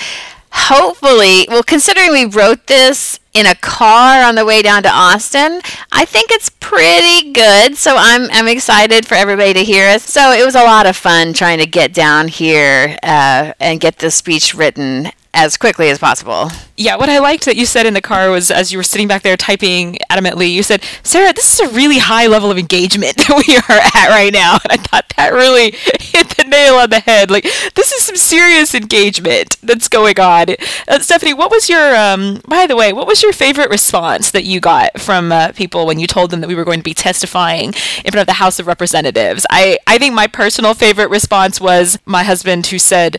hopefully, 0.51 1.47
well, 1.49 1.63
considering 1.63 2.11
we 2.11 2.25
wrote 2.25 2.67
this 2.67 3.19
in 3.39 3.45
a 3.45 3.55
car 3.55 4.21
on 4.23 4.35
the 4.35 4.45
way 4.45 4.61
down 4.61 4.83
to 4.83 4.89
Austin, 4.89 5.61
I 5.91 6.03
think 6.03 6.29
it's 6.31 6.49
pretty 6.49 7.31
good. 7.31 7.77
So 7.77 7.95
I'm 7.97 8.29
I'm 8.31 8.47
excited 8.47 9.05
for 9.05 9.15
everybody 9.15 9.53
to 9.53 9.63
hear 9.63 9.87
us. 9.87 10.03
So 10.03 10.31
it 10.31 10.45
was 10.45 10.55
a 10.55 10.63
lot 10.63 10.85
of 10.85 10.95
fun 10.95 11.33
trying 11.33 11.59
to 11.59 11.65
get 11.65 11.93
down 11.93 12.27
here 12.27 12.97
uh, 13.01 13.53
and 13.59 13.79
get 13.79 13.99
the 13.99 14.11
speech 14.11 14.53
written 14.53 15.11
as 15.33 15.57
quickly 15.57 15.89
as 15.89 15.99
possible. 15.99 16.49
Yeah, 16.75 16.95
what 16.95 17.09
I 17.09 17.19
liked 17.19 17.45
that 17.45 17.55
you 17.55 17.65
said 17.65 17.85
in 17.85 17.93
the 17.93 18.01
car 18.01 18.31
was 18.31 18.49
as 18.49 18.71
you 18.71 18.79
were 18.79 18.83
sitting 18.83 19.07
back 19.07 19.21
there 19.21 19.37
typing 19.37 19.97
adamantly, 20.09 20.51
you 20.51 20.63
said, 20.63 20.83
Sarah, 21.03 21.33
this 21.33 21.53
is 21.53 21.59
a 21.59 21.73
really 21.73 21.99
high 21.99 22.25
level 22.25 22.49
of 22.49 22.57
engagement 22.57 23.15
that 23.17 23.43
we 23.47 23.55
are 23.57 23.79
at 23.79 24.09
right 24.09 24.33
now. 24.33 24.53
And 24.63 24.71
I 24.71 24.77
thought 24.77 25.05
that 25.17 25.31
really 25.31 25.71
hit 25.99 26.29
the 26.29 26.45
nail 26.45 26.75
on 26.75 26.89
the 26.89 26.99
head. 26.99 27.29
Like, 27.29 27.43
this 27.75 27.91
is 27.91 28.03
some 28.03 28.15
serious 28.15 28.73
engagement 28.73 29.57
that's 29.61 29.87
going 29.87 30.19
on. 30.19 30.55
Uh, 30.87 30.99
Stephanie, 30.99 31.33
what 31.33 31.51
was 31.51 31.69
your, 31.69 31.95
um, 31.95 32.41
by 32.47 32.65
the 32.65 32.75
way, 32.75 32.91
what 32.91 33.05
was 33.05 33.21
your 33.21 33.33
favorite 33.33 33.69
response 33.69 34.31
that 34.31 34.45
you 34.45 34.59
got 34.59 34.99
from 34.99 35.31
uh, 35.31 35.51
people 35.51 35.85
when 35.85 35.99
you 35.99 36.07
told 36.07 36.31
them 36.31 36.41
that 36.41 36.47
we 36.47 36.55
were 36.55 36.65
going 36.65 36.79
to 36.79 36.83
be 36.83 36.95
testifying 36.95 37.73
in 38.03 38.11
front 38.11 38.17
of 38.17 38.27
the 38.27 38.33
House 38.33 38.59
of 38.59 38.65
Representatives? 38.65 39.45
I, 39.51 39.77
I 39.85 39.99
think 39.99 40.15
my 40.15 40.27
personal 40.27 40.73
favorite 40.73 41.09
response 41.09 41.61
was 41.61 41.99
my 42.05 42.23
husband 42.23 42.65
who 42.67 42.79
said, 42.79 43.17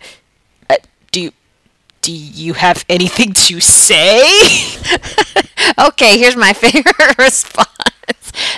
uh, 0.68 0.76
do 1.12 1.20
you, 1.22 1.32
do 2.02 2.12
you 2.12 2.54
have 2.54 2.84
anything 2.88 3.32
to 3.34 3.60
say? 3.60 4.22
okay, 5.88 6.18
here's 6.18 6.36
my 6.36 6.52
favorite 6.52 7.18
response. 7.18 7.68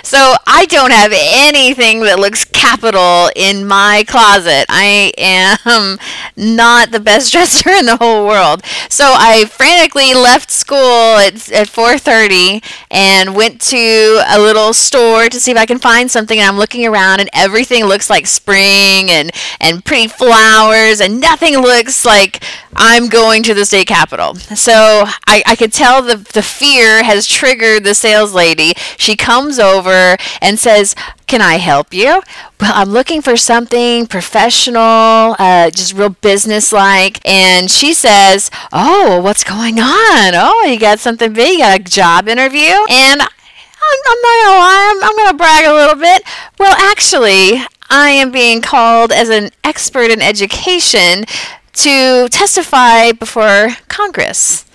So 0.03 0.35
I 0.47 0.65
don't 0.65 0.91
have 0.91 1.11
anything 1.13 2.01
that 2.01 2.19
looks 2.19 2.45
capital 2.45 3.29
in 3.35 3.65
my 3.65 4.03
closet. 4.07 4.65
I 4.69 5.11
am 5.17 5.97
not 6.35 6.91
the 6.91 6.99
best 6.99 7.31
dresser 7.31 7.69
in 7.69 7.85
the 7.85 7.97
whole 7.97 8.27
world. 8.27 8.63
So 8.89 9.05
I 9.05 9.45
frantically 9.45 10.13
left 10.13 10.51
school 10.51 11.17
at, 11.17 11.51
at 11.51 11.67
4.30 11.67 12.63
and 12.91 13.35
went 13.35 13.61
to 13.61 14.23
a 14.27 14.39
little 14.39 14.73
store 14.73 15.29
to 15.29 15.39
see 15.39 15.51
if 15.51 15.57
I 15.57 15.65
can 15.65 15.79
find 15.79 16.09
something. 16.09 16.37
And 16.37 16.47
I'm 16.47 16.57
looking 16.57 16.85
around 16.85 17.19
and 17.19 17.29
everything 17.33 17.85
looks 17.85 18.09
like 18.09 18.27
spring 18.27 19.09
and, 19.09 19.31
and 19.59 19.83
pretty 19.83 20.07
flowers 20.07 21.01
and 21.01 21.19
nothing 21.19 21.57
looks 21.57 22.05
like 22.05 22.43
I'm 22.75 23.07
going 23.09 23.43
to 23.43 23.53
the 23.53 23.65
state 23.65 23.87
capitol. 23.87 24.35
So 24.35 25.03
I, 25.27 25.43
I 25.45 25.55
could 25.55 25.73
tell 25.73 26.01
the, 26.01 26.17
the 26.17 26.41
fear 26.41 27.03
has 27.03 27.27
triggered 27.27 27.83
the 27.83 27.93
sales 27.93 28.33
lady. 28.33 28.73
She 28.97 29.15
comes 29.15 29.59
over 29.63 30.15
and 30.41 30.59
says, 30.59 30.95
Can 31.25 31.41
I 31.41 31.55
help 31.55 31.93
you? 31.93 32.21
Well, 32.61 32.71
I'm 32.75 32.89
looking 32.89 33.21
for 33.21 33.35
something 33.35 34.05
professional, 34.07 35.35
uh, 35.39 35.69
just 35.71 35.93
real 35.93 36.09
business-like. 36.09 37.19
And 37.27 37.71
she 37.71 37.93
says, 37.93 38.51
Oh, 38.71 39.19
what's 39.21 39.43
going 39.43 39.79
on? 39.79 40.33
Oh, 40.35 40.65
you 40.67 40.79
got 40.79 40.99
something 40.99 41.33
big? 41.33 41.53
You 41.53 41.59
got 41.59 41.79
a 41.79 41.83
job 41.83 42.27
interview? 42.27 42.73
And 42.89 43.21
I'm, 43.21 43.29
I'm 43.29 44.19
not 44.21 44.45
gonna 44.45 44.59
lie, 44.59 44.91
I'm, 44.91 45.03
I'm 45.03 45.17
gonna 45.17 45.37
brag 45.37 45.65
a 45.65 45.73
little 45.73 45.95
bit. 45.95 46.23
Well, 46.59 46.75
actually, 46.77 47.61
I 47.89 48.09
am 48.09 48.31
being 48.31 48.61
called 48.61 49.11
as 49.11 49.29
an 49.29 49.51
expert 49.63 50.09
in 50.11 50.21
education 50.21 51.25
to 51.73 52.27
testify 52.29 53.11
before 53.11 53.69
Congress. 53.87 54.65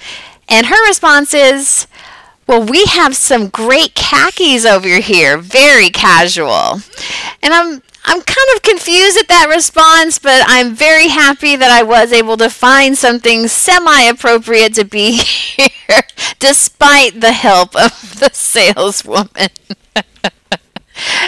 And 0.49 0.67
her 0.67 0.87
response 0.87 1.35
is, 1.35 1.87
well, 2.49 2.65
we 2.65 2.87
have 2.87 3.15
some 3.15 3.49
great 3.49 3.95
khakis 3.95 4.65
over 4.65 5.01
here, 5.01 5.37
very 5.37 5.91
casual. 5.91 6.81
And 7.43 7.53
I'm 7.53 7.83
I'm 8.05 8.23
kind 8.23 8.49
of 8.57 8.63
confused 8.63 9.19
at 9.19 9.29
that 9.29 9.49
response, 9.51 10.19
but 10.19 10.43
I'm 10.47 10.75
very 10.75 11.09
happy 11.09 11.57
that 11.57 11.71
I 11.71 11.83
was 11.83 12.11
able 12.11 12.39
to 12.39 12.49
find 12.49 12.97
something 12.97 13.49
semi 13.49 14.03
appropriate 14.05 14.73
to 14.77 14.85
be 14.85 15.13
here, 15.17 16.01
despite 16.39 17.21
the 17.21 17.33
help 17.33 17.77
of 17.77 18.19
the 18.19 18.31
saleswoman. 18.33 19.51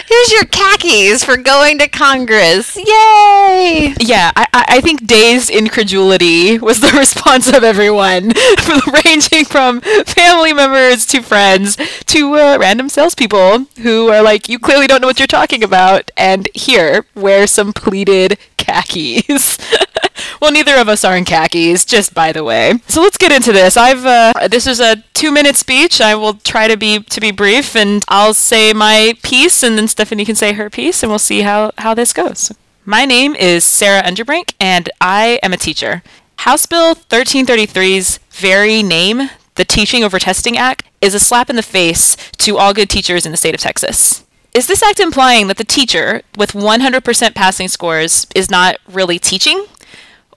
Here's 0.05 0.31
your 0.31 0.45
khakis 0.45 1.23
for 1.23 1.37
going 1.37 1.77
to 1.79 1.87
Congress. 1.87 2.75
Yay! 2.75 3.93
Yeah, 3.99 4.31
I, 4.35 4.47
I 4.53 4.81
think 4.81 5.07
dazed 5.07 5.49
incredulity 5.49 6.59
was 6.59 6.81
the 6.81 6.91
response 6.97 7.47
of 7.47 7.63
everyone, 7.63 8.33
ranging 9.05 9.45
from 9.45 9.81
family 9.81 10.53
members 10.53 11.05
to 11.07 11.21
friends 11.21 11.77
to 12.07 12.35
uh, 12.35 12.57
random 12.59 12.89
salespeople 12.89 13.65
who 13.81 14.09
are 14.09 14.21
like, 14.21 14.49
you 14.49 14.59
clearly 14.59 14.87
don't 14.87 15.01
know 15.01 15.07
what 15.07 15.19
you're 15.19 15.27
talking 15.27 15.63
about, 15.63 16.11
and 16.17 16.49
here, 16.53 17.05
wear 17.15 17.47
some 17.47 17.71
pleated 17.73 18.37
khakis. 18.57 19.57
well, 20.39 20.51
neither 20.51 20.75
of 20.75 20.87
us 20.87 21.03
are 21.03 21.17
in 21.17 21.25
khakis, 21.25 21.85
just 21.85 22.13
by 22.13 22.31
the 22.31 22.43
way. 22.43 22.73
So 22.87 23.01
let's 23.01 23.17
get 23.17 23.31
into 23.31 23.51
this. 23.51 23.75
I've 23.75 24.05
uh, 24.05 24.47
this 24.47 24.67
is 24.67 24.79
a 24.79 24.97
two-minute 25.13 25.55
speech. 25.55 25.99
I 25.99 26.15
will 26.15 26.35
try 26.35 26.67
to 26.67 26.77
be 26.77 27.01
to 27.01 27.19
be 27.19 27.31
brief, 27.31 27.75
and 27.75 28.03
I'll 28.07 28.33
say 28.33 28.73
my 28.73 29.15
piece, 29.23 29.63
and 29.63 29.77
then 29.77 29.87
Stephanie 29.87 30.25
can 30.25 30.35
say 30.35 30.53
her 30.53 30.69
piece, 30.69 31.03
and 31.03 31.11
we'll 31.11 31.19
see 31.19 31.41
how 31.41 31.71
how 31.79 31.93
this 31.93 32.13
goes. 32.13 32.51
My 32.85 33.05
name 33.05 33.35
is 33.35 33.63
Sarah 33.63 34.01
Underbrink, 34.01 34.53
and 34.59 34.89
I 34.99 35.39
am 35.43 35.53
a 35.53 35.57
teacher. 35.57 36.03
House 36.37 36.65
Bill 36.65 36.95
1333's 36.95 38.17
very 38.31 38.81
name, 38.81 39.29
the 39.53 39.63
Teaching 39.63 40.03
Over 40.03 40.17
Testing 40.17 40.57
Act, 40.57 40.83
is 40.99 41.13
a 41.13 41.19
slap 41.19 41.51
in 41.51 41.55
the 41.55 41.61
face 41.61 42.17
to 42.37 42.57
all 42.57 42.73
good 42.73 42.89
teachers 42.89 43.27
in 43.27 43.31
the 43.31 43.37
state 43.37 43.53
of 43.53 43.61
Texas. 43.61 44.25
Is 44.53 44.65
this 44.65 44.81
act 44.81 44.99
implying 44.99 45.47
that 45.47 45.57
the 45.57 45.63
teacher 45.63 46.23
with 46.35 46.53
100% 46.53 47.35
passing 47.35 47.67
scores 47.67 48.25
is 48.35 48.49
not 48.49 48.77
really 48.87 49.19
teaching? 49.19 49.65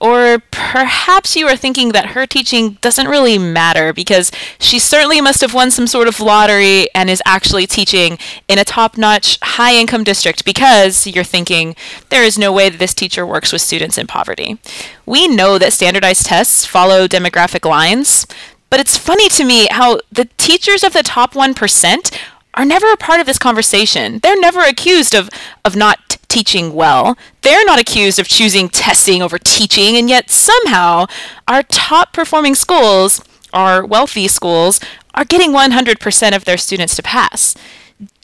Or 0.01 0.39
perhaps 0.51 1.35
you 1.35 1.47
are 1.47 1.55
thinking 1.55 1.93
that 1.93 2.07
her 2.07 2.25
teaching 2.25 2.77
doesn't 2.81 3.07
really 3.07 3.37
matter 3.37 3.93
because 3.93 4.31
she 4.59 4.77
certainly 4.77 5.21
must 5.21 5.41
have 5.41 5.53
won 5.53 5.71
some 5.71 5.87
sort 5.87 6.07
of 6.07 6.19
lottery 6.19 6.87
and 6.93 7.09
is 7.09 7.21
actually 7.25 7.65
teaching 7.65 8.17
in 8.47 8.59
a 8.59 8.65
top 8.65 8.97
notch, 8.97 9.39
high 9.41 9.73
income 9.75 10.03
district 10.03 10.43
because 10.43 11.07
you're 11.07 11.23
thinking 11.23 11.75
there 12.09 12.23
is 12.23 12.37
no 12.37 12.51
way 12.51 12.69
that 12.69 12.77
this 12.77 12.93
teacher 12.93 13.25
works 13.25 13.53
with 13.53 13.61
students 13.61 13.97
in 13.97 14.07
poverty. 14.07 14.57
We 15.05 15.27
know 15.27 15.57
that 15.57 15.73
standardized 15.73 16.25
tests 16.25 16.65
follow 16.65 17.07
demographic 17.07 17.67
lines, 17.67 18.27
but 18.69 18.79
it's 18.79 18.97
funny 18.97 19.29
to 19.29 19.45
me 19.45 19.67
how 19.71 19.99
the 20.11 20.25
teachers 20.37 20.83
of 20.83 20.93
the 20.93 21.03
top 21.03 21.33
1% 21.33 22.17
are 22.55 22.65
never 22.65 22.91
a 22.91 22.97
part 22.97 23.19
of 23.19 23.25
this 23.25 23.37
conversation. 23.37 24.19
They're 24.19 24.39
never 24.39 24.61
accused 24.61 25.13
of, 25.13 25.29
of 25.63 25.75
not 25.75 25.99
teaching 26.27 26.73
well. 26.73 27.17
They're 27.41 27.65
not 27.65 27.79
accused 27.79 28.19
of 28.19 28.27
choosing 28.27 28.69
testing 28.69 29.21
over 29.21 29.37
teaching, 29.37 29.95
and 29.95 30.09
yet 30.09 30.29
somehow 30.29 31.05
our 31.47 31.63
top 31.63 32.13
performing 32.13 32.55
schools, 32.55 33.21
our 33.53 33.85
wealthy 33.85 34.27
schools, 34.27 34.79
are 35.13 35.25
getting 35.25 35.51
100% 35.51 36.35
of 36.35 36.45
their 36.45 36.57
students 36.57 36.95
to 36.95 37.03
pass. 37.03 37.55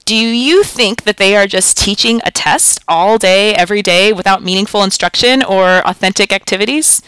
Do 0.06 0.16
you 0.16 0.64
think 0.64 1.04
that 1.04 1.18
they 1.18 1.36
are 1.36 1.48
just 1.48 1.78
teaching 1.78 2.22
a 2.26 2.32
test 2.32 2.80
all 2.88 3.18
day, 3.18 3.54
every 3.54 3.82
day, 3.82 4.12
without 4.12 4.44
meaningful 4.44 4.84
instruction 4.84 5.42
or 5.44 5.88
authentic 5.88 6.34
activities? 6.34 7.02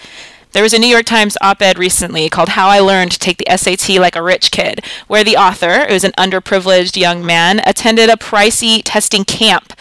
There 0.53 0.61
was 0.61 0.73
a 0.73 0.79
New 0.79 0.87
York 0.87 1.05
Times 1.05 1.35
op 1.41 1.63
ed 1.63 1.79
recently 1.79 2.29
called 2.29 2.49
How 2.49 2.67
I 2.67 2.79
Learned 2.79 3.11
to 3.13 3.19
Take 3.19 3.39
the 3.39 3.57
SAT 3.57 3.99
Like 3.99 4.15
a 4.15 4.21
Rich 4.21 4.51
Kid, 4.51 4.85
where 5.07 5.23
the 5.23 5.35
author, 5.35 5.87
who 5.87 5.93
was 5.93 6.03
an 6.03 6.11
underprivileged 6.11 6.95
young 6.95 7.25
man, 7.25 7.59
attended 7.65 8.07
a 8.07 8.17
pricey 8.17 8.83
testing 8.85 9.25
camp 9.25 9.73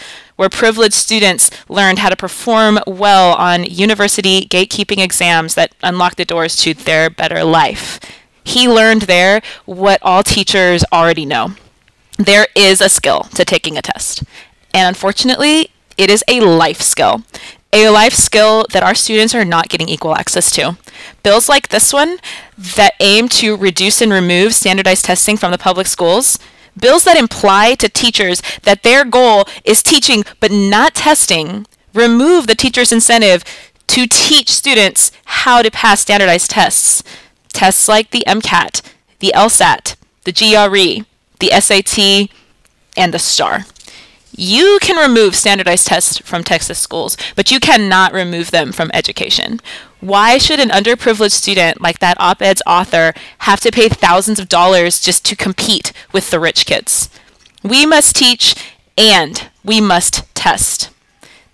where 0.42 0.48
privileged 0.48 0.94
students 0.94 1.52
learned 1.68 2.00
how 2.00 2.08
to 2.08 2.16
perform 2.16 2.76
well 2.84 3.32
on 3.34 3.62
university 3.62 4.44
gatekeeping 4.44 4.98
exams 4.98 5.54
that 5.54 5.72
unlocked 5.84 6.16
the 6.16 6.24
doors 6.24 6.56
to 6.56 6.74
their 6.74 7.08
better 7.08 7.44
life. 7.44 8.00
He 8.42 8.68
learned 8.68 9.02
there 9.02 9.40
what 9.66 10.00
all 10.02 10.24
teachers 10.24 10.84
already 10.92 11.24
know. 11.24 11.52
There 12.18 12.48
is 12.56 12.80
a 12.80 12.88
skill 12.88 13.28
to 13.36 13.44
taking 13.44 13.78
a 13.78 13.82
test. 13.82 14.24
And 14.74 14.88
unfortunately, 14.88 15.70
it 15.96 16.10
is 16.10 16.24
a 16.26 16.40
life 16.40 16.80
skill 16.80 17.22
a 17.72 17.88
life 17.88 18.12
skill 18.12 18.66
that 18.72 18.82
our 18.82 18.96
students 18.96 19.34
are 19.34 19.44
not 19.44 19.68
getting 19.68 19.88
equal 19.88 20.16
access 20.16 20.50
to. 20.50 20.76
Bills 21.22 21.48
like 21.48 21.68
this 21.68 21.92
one 21.92 22.18
that 22.58 22.94
aim 23.00 23.28
to 23.28 23.56
reduce 23.56 24.02
and 24.02 24.12
remove 24.12 24.54
standardized 24.54 25.04
testing 25.04 25.36
from 25.38 25.52
the 25.52 25.56
public 25.56 25.86
schools, 25.86 26.38
bills 26.78 27.04
that 27.04 27.16
imply 27.16 27.74
to 27.76 27.88
teachers 27.88 28.42
that 28.62 28.82
their 28.82 29.04
goal 29.04 29.44
is 29.64 29.82
teaching 29.82 30.24
but 30.40 30.50
not 30.50 30.94
testing, 30.94 31.66
remove 31.94 32.46
the 32.46 32.54
teacher's 32.54 32.92
incentive 32.92 33.44
to 33.88 34.06
teach 34.06 34.48
students 34.48 35.12
how 35.24 35.62
to 35.62 35.70
pass 35.70 36.00
standardized 36.00 36.50
tests. 36.50 37.02
Tests 37.52 37.88
like 37.88 38.10
the 38.10 38.24
MCAT, 38.26 38.80
the 39.18 39.32
LSAT, 39.34 39.96
the 40.24 40.32
GRE, 40.32 41.04
the 41.40 41.60
SAT, 41.60 42.30
and 42.96 43.12
the 43.12 43.18
STAAR. 43.18 43.66
You 44.34 44.78
can 44.80 44.96
remove 44.96 45.36
standardized 45.36 45.86
tests 45.86 46.18
from 46.18 46.42
Texas 46.42 46.78
schools, 46.78 47.18
but 47.36 47.50
you 47.50 47.60
cannot 47.60 48.14
remove 48.14 48.50
them 48.50 48.72
from 48.72 48.90
education. 48.94 49.60
Why 50.02 50.36
should 50.36 50.58
an 50.58 50.70
underprivileged 50.70 51.30
student 51.30 51.80
like 51.80 52.00
that 52.00 52.16
op 52.18 52.42
ed's 52.42 52.60
author 52.66 53.14
have 53.38 53.60
to 53.60 53.70
pay 53.70 53.88
thousands 53.88 54.40
of 54.40 54.48
dollars 54.48 54.98
just 54.98 55.24
to 55.26 55.36
compete 55.36 55.92
with 56.12 56.30
the 56.30 56.40
rich 56.40 56.66
kids? 56.66 57.08
We 57.62 57.86
must 57.86 58.16
teach 58.16 58.56
and 58.98 59.48
we 59.64 59.80
must 59.80 60.24
test. 60.34 60.90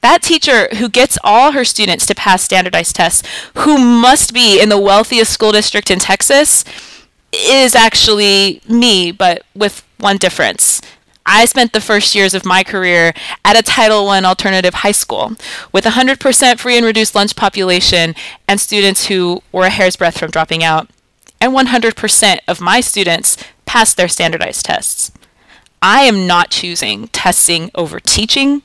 That 0.00 0.23
teacher 0.23 0.69
who 0.76 0.88
gets 0.88 1.19
all 1.23 1.52
her 1.52 1.62
students 1.62 2.07
to 2.07 2.14
pass 2.14 2.43
standardized 2.43 2.97
tests, 2.97 3.28
who 3.57 3.76
must 3.76 4.33
be 4.33 4.59
in 4.59 4.71
the 4.71 4.81
wealthiest 4.81 5.31
school 5.31 5.52
district 5.52 5.90
in 5.90 5.99
Texas, 5.99 6.64
is 7.35 7.75
actually 7.75 8.62
me, 8.67 9.12
but 9.12 9.43
with 9.55 9.85
one 9.99 10.17
difference. 10.17 10.81
I 11.30 11.44
spent 11.44 11.75
the 11.75 11.80
first 11.82 12.14
years 12.14 12.32
of 12.32 12.47
my 12.47 12.64
career 12.64 13.12
at 13.44 13.58
a 13.58 13.62
Title 13.62 14.08
I 14.08 14.18
alternative 14.23 14.73
high 14.73 14.92
school 14.92 15.32
with 15.73 15.85
100% 15.85 16.58
free 16.58 16.76
and 16.78 16.87
reduced 16.87 17.14
lunch 17.14 17.37
population 17.37 18.14
and 18.49 18.58
students 18.58 19.06
who 19.06 19.42
were 19.52 19.66
a 19.66 19.70
hair's 19.70 19.94
breadth 19.94 20.18
from 20.18 20.30
dropping 20.30 20.64
out. 20.64 20.88
And 21.38 21.52
100% 21.52 22.38
of 22.49 22.62
my 22.62 22.80
students 22.80 23.37
passed 23.66 23.99
their 23.99 24.08
standardized 24.08 24.64
tests. 24.64 25.12
I 25.82 26.00
am 26.02 26.26
not 26.26 26.50
choosing 26.50 27.08
testing 27.08 27.70
over 27.75 28.00
teaching. 28.00 28.62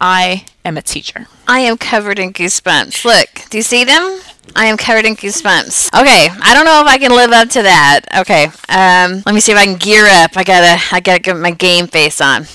I 0.00 0.46
am 0.64 0.76
a 0.76 0.82
teacher. 0.82 1.26
I 1.46 1.60
am 1.60 1.76
covered 1.76 2.18
in 2.18 2.32
goosebumps. 2.32 3.04
Look, 3.04 3.50
do 3.50 3.58
you 3.58 3.62
see 3.62 3.84
them? 3.84 4.20
I 4.56 4.66
am 4.66 4.76
covered 4.76 5.04
in 5.04 5.14
goosebumps. 5.14 5.88
Okay, 6.00 6.28
I 6.42 6.54
don't 6.54 6.64
know 6.64 6.80
if 6.80 6.86
I 6.86 6.98
can 6.98 7.10
live 7.10 7.30
up 7.30 7.48
to 7.50 7.62
that. 7.62 8.00
Okay, 8.18 8.44
um, 8.68 9.22
let 9.26 9.34
me 9.34 9.40
see 9.40 9.52
if 9.52 9.58
I 9.58 9.64
can 9.64 9.76
gear 9.76 10.06
up. 10.06 10.36
I 10.36 10.44
gotta, 10.44 10.82
I 10.94 11.00
gotta 11.00 11.20
get 11.20 11.36
my 11.36 11.50
game 11.50 11.86
face 11.86 12.20
on. 12.20 12.46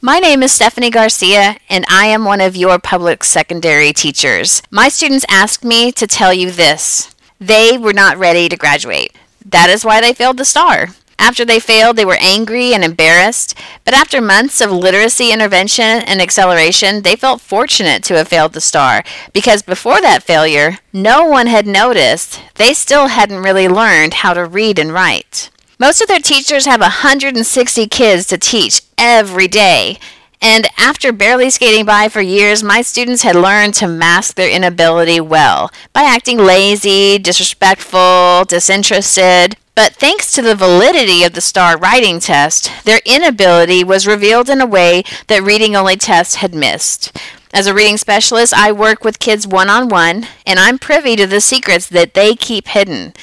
My 0.00 0.20
name 0.20 0.44
is 0.44 0.52
Stephanie 0.52 0.90
Garcia, 0.90 1.56
and 1.68 1.84
I 1.90 2.06
am 2.06 2.24
one 2.24 2.40
of 2.40 2.54
your 2.54 2.78
public 2.78 3.24
secondary 3.24 3.92
teachers. 3.92 4.62
My 4.70 4.88
students 4.88 5.26
asked 5.28 5.64
me 5.64 5.90
to 5.92 6.06
tell 6.06 6.32
you 6.32 6.52
this. 6.52 7.12
They 7.40 7.76
were 7.76 7.92
not 7.92 8.16
ready 8.16 8.48
to 8.48 8.56
graduate. 8.56 9.12
That 9.44 9.70
is 9.70 9.84
why 9.84 10.00
they 10.00 10.12
failed 10.12 10.36
the 10.36 10.44
STAAR. 10.44 10.90
After 11.18 11.44
they 11.44 11.60
failed, 11.60 11.96
they 11.96 12.04
were 12.04 12.16
angry 12.20 12.72
and 12.72 12.84
embarrassed. 12.84 13.54
But 13.84 13.94
after 13.94 14.20
months 14.20 14.60
of 14.60 14.70
literacy 14.70 15.32
intervention 15.32 15.84
and 15.84 16.22
acceleration, 16.22 17.02
they 17.02 17.16
felt 17.16 17.40
fortunate 17.40 18.02
to 18.04 18.14
have 18.14 18.28
failed 18.28 18.52
the 18.52 18.60
STAAR 18.60 19.02
because 19.32 19.62
before 19.62 20.00
that 20.00 20.22
failure, 20.22 20.78
no 20.92 21.24
one 21.24 21.48
had 21.48 21.66
noticed 21.66 22.40
they 22.54 22.72
still 22.72 23.08
hadn't 23.08 23.42
really 23.42 23.68
learned 23.68 24.14
how 24.14 24.32
to 24.32 24.44
read 24.44 24.78
and 24.78 24.92
write. 24.92 25.50
Most 25.80 26.00
of 26.00 26.08
their 26.08 26.20
teachers 26.20 26.66
have 26.66 26.80
160 26.80 27.86
kids 27.88 28.26
to 28.26 28.38
teach 28.38 28.82
every 28.96 29.48
day. 29.48 29.98
And 30.40 30.68
after 30.76 31.12
barely 31.12 31.50
skating 31.50 31.84
by 31.84 32.08
for 32.08 32.20
years, 32.20 32.62
my 32.62 32.80
students 32.82 33.22
had 33.22 33.34
learned 33.34 33.74
to 33.74 33.88
mask 33.88 34.36
their 34.36 34.50
inability 34.50 35.20
well 35.20 35.70
by 35.92 36.02
acting 36.02 36.38
lazy, 36.38 37.18
disrespectful, 37.18 38.44
disinterested. 38.44 39.56
But 39.74 39.94
thanks 39.94 40.32
to 40.32 40.42
the 40.42 40.54
validity 40.54 41.24
of 41.24 41.34
the 41.34 41.40
STAAR 41.40 41.78
writing 41.78 42.20
test, 42.20 42.70
their 42.84 43.00
inability 43.04 43.84
was 43.84 44.06
revealed 44.06 44.48
in 44.48 44.60
a 44.60 44.66
way 44.66 45.02
that 45.28 45.42
reading 45.42 45.76
only 45.76 45.96
tests 45.96 46.36
had 46.36 46.54
missed. 46.54 47.16
As 47.52 47.66
a 47.66 47.74
reading 47.74 47.96
specialist, 47.96 48.52
I 48.52 48.72
work 48.72 49.04
with 49.04 49.20
kids 49.20 49.46
one 49.46 49.70
on 49.70 49.88
one, 49.88 50.26
and 50.46 50.58
I'm 50.58 50.78
privy 50.78 51.16
to 51.16 51.26
the 51.26 51.40
secrets 51.40 51.88
that 51.88 52.14
they 52.14 52.34
keep 52.34 52.68
hidden. 52.68 53.14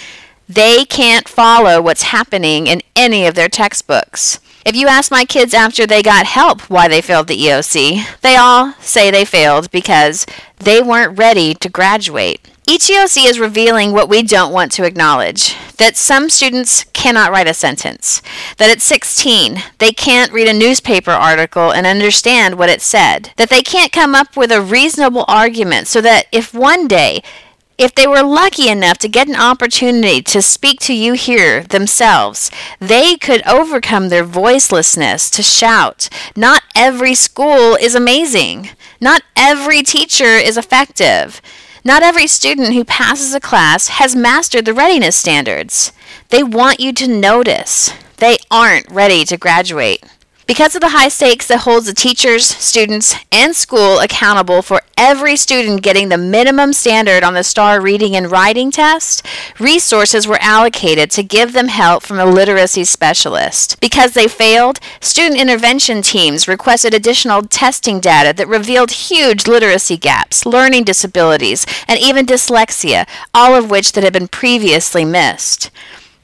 They 0.48 0.86
can't 0.86 1.28
follow 1.28 1.82
what's 1.82 2.04
happening 2.04 2.68
in 2.68 2.82
any 2.96 3.26
of 3.26 3.36
their 3.36 3.50
textbooks. 3.50 4.40
If 4.66 4.76
you 4.76 4.88
ask 4.88 5.12
my 5.12 5.26
kids 5.26 5.54
after 5.54 5.86
they 5.86 6.02
got 6.02 6.26
help 6.26 6.72
why 6.72 6.88
they 6.88 7.00
failed 7.00 7.28
the 7.28 7.38
EOC, 7.38 8.20
they 8.22 8.36
all 8.36 8.74
say 8.80 9.12
they 9.12 9.24
failed 9.24 9.70
because 9.70 10.26
they 10.58 10.82
weren't 10.82 11.20
ready 11.20 11.54
to 11.54 11.70
graduate. 11.70 12.50
Each 12.68 12.88
EOC 12.88 13.30
is 13.30 13.40
revealing 13.40 13.92
what 13.92 14.10
we 14.10 14.24
don't 14.24 14.52
want 14.52 14.72
to 14.72 14.84
acknowledge 14.84 15.56
that 15.78 15.96
some 15.96 16.32
students 16.32 16.84
cannot 16.94 17.30
write 17.30 17.48
a 17.48 17.54
sentence, 17.54 18.24
that 18.58 18.72
at 18.72 18.82
16 18.82 19.62
they 19.78 19.92
can't 19.92 20.34
read 20.34 20.48
a 20.48 20.54
newspaper 20.54 21.12
article 21.12 21.72
and 21.72 21.86
understand 21.86 22.58
what 22.58 22.70
it 22.70 22.82
said, 22.82 23.34
that 23.38 23.52
they 23.52 23.62
can't 23.62 23.92
come 23.92 24.16
up 24.16 24.36
with 24.36 24.52
a 24.52 24.64
reasonable 24.64 25.26
argument 25.28 25.86
so 25.86 26.02
that 26.02 26.26
if 26.32 26.56
one 26.56 26.88
day 26.88 27.22
if 27.78 27.94
they 27.94 28.08
were 28.08 28.24
lucky 28.24 28.70
enough 28.70 28.98
to 29.00 29.10
get 29.10 29.28
an 29.28 29.36
opportunity 29.36 30.22
to 30.22 30.42
speak 30.42 30.80
to 30.82 30.94
you 30.94 31.14
here 31.14 31.64
themselves, 31.64 32.50
they 32.80 33.18
could 33.18 33.46
overcome 33.46 34.10
their 34.10 34.24
voicelessness 34.24 35.30
to 35.32 35.44
shout. 35.44 36.10
Not 36.36 36.64
every 36.74 37.16
school 37.16 37.76
is 37.76 37.96
amazing. 37.96 38.70
Not 39.02 39.24
every 39.36 39.84
teacher 39.84 40.38
is 40.38 40.58
effective. 40.58 41.42
Not 41.84 42.02
every 42.02 42.28
student 42.28 42.74
who 42.74 42.84
passes 42.84 43.34
a 43.36 43.40
class 43.40 43.90
has 43.90 44.16
mastered 44.16 44.66
the 44.66 44.74
readiness 44.74 45.16
standards. 45.16 45.92
They 46.30 46.44
want 46.44 46.80
you 46.80 46.94
to 46.94 47.08
notice 47.08 47.94
they 48.18 48.38
aren't 48.50 48.90
ready 48.90 49.26
to 49.26 49.38
graduate. 49.38 50.04
Because 50.48 50.76
of 50.76 50.82
the 50.82 50.90
high 50.90 51.08
stakes 51.08 51.48
that 51.48 51.62
holds 51.62 51.88
the 51.88 51.94
teachers, 51.94 52.46
students, 52.46 53.16
and 53.32 53.56
school 53.56 53.98
accountable 53.98 54.62
for 54.62 54.84
every 54.96 55.36
student 55.36 55.82
getting 55.82 56.10
the 56.10 56.20
minimum 56.20 56.72
standard 56.72 57.24
on 57.24 57.34
the 57.34 57.44
STAAR 57.44 57.82
reading 57.82 58.16
and 58.16 58.30
writing 58.30 58.70
test, 58.70 59.26
resources 59.60 60.28
were 60.28 60.38
allocated 60.40 61.10
to 61.12 61.24
give 61.24 61.54
them 61.54 61.70
help 61.70 62.04
from 62.04 62.20
a 62.20 62.28
literacy 62.28 62.84
specialist. 62.84 63.80
Because 63.82 64.14
they 64.14 64.28
failed, 64.28 64.80
student 65.02 65.42
intervention 65.42 66.04
teams 66.04 66.48
requested 66.48 66.94
additional 66.94 67.42
testing 67.42 68.00
data 68.00 68.32
that 68.38 68.48
revealed 68.48 68.92
huge 68.92 69.48
literacy 69.48 69.98
gaps, 69.98 70.46
learning 70.46 70.84
disabilities, 70.84 71.66
and 71.88 72.00
even 72.00 72.24
dyslexia, 72.24 73.08
all 73.34 73.56
of 73.56 73.72
which 73.72 73.94
that 73.94 74.04
had 74.04 74.14
been 74.14 74.28
previously 74.28 75.06
missed. 75.06 75.72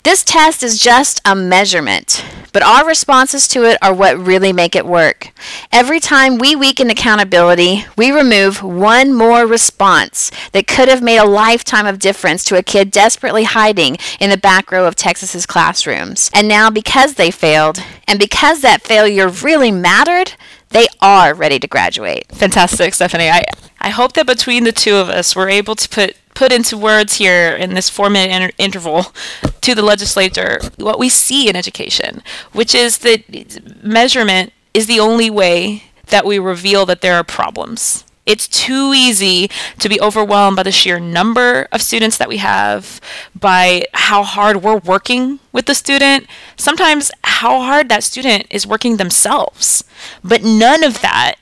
This 0.03 0.23
test 0.23 0.63
is 0.63 0.79
just 0.79 1.21
a 1.25 1.35
measurement, 1.35 2.25
but 2.53 2.63
our 2.63 2.87
responses 2.87 3.47
to 3.49 3.65
it 3.65 3.77
are 3.83 3.93
what 3.93 4.17
really 4.17 4.51
make 4.51 4.75
it 4.75 4.87
work. 4.87 5.31
Every 5.71 5.99
time 5.99 6.39
we 6.39 6.55
weaken 6.55 6.89
accountability, 6.89 7.85
we 7.95 8.09
remove 8.09 8.63
one 8.63 9.13
more 9.13 9.45
response 9.45 10.31
that 10.53 10.65
could 10.65 10.89
have 10.89 11.03
made 11.03 11.19
a 11.19 11.25
lifetime 11.25 11.85
of 11.85 11.99
difference 11.99 12.43
to 12.45 12.57
a 12.57 12.63
kid 12.63 12.89
desperately 12.89 13.43
hiding 13.43 13.97
in 14.19 14.31
the 14.31 14.37
back 14.37 14.71
row 14.71 14.87
of 14.87 14.95
Texas's 14.95 15.45
classrooms. 15.45 16.31
And 16.33 16.47
now, 16.47 16.71
because 16.71 17.13
they 17.13 17.29
failed, 17.29 17.77
and 18.07 18.17
because 18.17 18.61
that 18.61 18.81
failure 18.81 19.29
really 19.29 19.71
mattered, 19.71 20.33
they 20.69 20.87
are 20.99 21.35
ready 21.35 21.59
to 21.59 21.67
graduate. 21.67 22.25
Fantastic, 22.31 22.95
Stephanie. 22.95 23.29
I, 23.29 23.43
I 23.81 23.89
hope 23.89 24.13
that 24.13 24.27
between 24.27 24.63
the 24.63 24.71
two 24.71 24.95
of 24.95 25.09
us, 25.09 25.35
we're 25.35 25.49
able 25.49 25.75
to 25.75 25.89
put 25.89 26.15
put 26.33 26.51
into 26.53 26.77
words 26.77 27.15
here 27.15 27.51
in 27.51 27.73
this 27.73 27.89
four 27.89 28.09
minute 28.09 28.33
inter- 28.33 28.55
interval 28.57 29.13
to 29.59 29.75
the 29.75 29.81
legislature 29.81 30.59
what 30.77 30.97
we 30.97 31.09
see 31.09 31.49
in 31.49 31.55
education, 31.55 32.21
which 32.53 32.73
is 32.73 32.99
that 32.99 33.83
measurement 33.83 34.53
is 34.73 34.87
the 34.87 34.99
only 34.99 35.29
way 35.29 35.83
that 36.07 36.25
we 36.25 36.39
reveal 36.39 36.85
that 36.85 37.01
there 37.01 37.15
are 37.15 37.23
problems. 37.23 38.05
It's 38.25 38.47
too 38.47 38.93
easy 38.95 39.49
to 39.79 39.89
be 39.89 39.99
overwhelmed 39.99 40.55
by 40.55 40.63
the 40.63 40.71
sheer 40.71 40.99
number 40.99 41.67
of 41.71 41.81
students 41.81 42.17
that 42.17 42.29
we 42.29 42.37
have, 42.37 43.01
by 43.37 43.85
how 43.93 44.23
hard 44.23 44.61
we're 44.61 44.77
working 44.77 45.39
with 45.51 45.65
the 45.65 45.73
student, 45.73 46.27
sometimes 46.55 47.11
how 47.23 47.61
hard 47.61 47.89
that 47.89 48.03
student 48.03 48.45
is 48.51 48.67
working 48.67 48.97
themselves. 48.97 49.83
But 50.23 50.43
none 50.43 50.83
of 50.83 51.01
that 51.01 51.35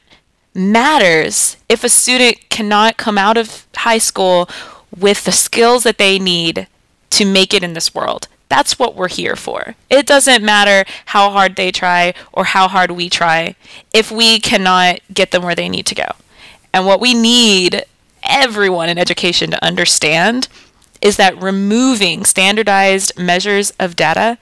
matters 0.60 1.56
if 1.70 1.84
a 1.84 1.90
student 1.90 2.50
cannot 2.50 2.98
come 2.98 3.18
out 3.18 3.38
of 3.38 3.66
high 3.76 3.98
school 3.98 4.50
with 4.96 5.24
the 5.24 5.32
skills 5.32 5.84
that 5.84 5.98
they 5.98 6.20
need 6.20 6.68
to 7.12 7.26
make 7.26 7.54
it 7.54 7.64
in 7.64 7.74
this 7.74 7.96
world. 7.96 8.28
That's 8.50 8.78
what 8.78 8.96
we're 8.96 9.10
here 9.10 9.36
for. 9.36 9.76
It 9.90 10.06
doesn't 10.06 10.44
matter 10.44 10.84
how 11.06 11.30
hard 11.30 11.56
they 11.56 11.72
try 11.72 12.14
or 12.34 12.46
how 12.46 12.68
hard 12.68 12.92
we 12.92 13.10
try 13.10 13.56
if 13.94 14.12
we 14.12 14.40
cannot 14.40 15.00
get 15.14 15.32
them 15.32 15.44
where 15.44 15.56
they 15.56 15.70
need 15.70 15.86
to 15.88 15.96
go. 15.96 16.12
And 16.74 16.86
what 16.86 17.00
we 17.00 17.14
need 17.14 17.86
everyone 18.24 18.90
in 18.90 18.98
education 18.98 19.52
to 19.52 19.64
understand 19.64 20.48
is 21.02 21.16
that 21.18 21.42
removing 21.42 22.26
standardized 22.26 23.18
measures 23.18 23.72
of 23.80 23.96
data 23.96 24.38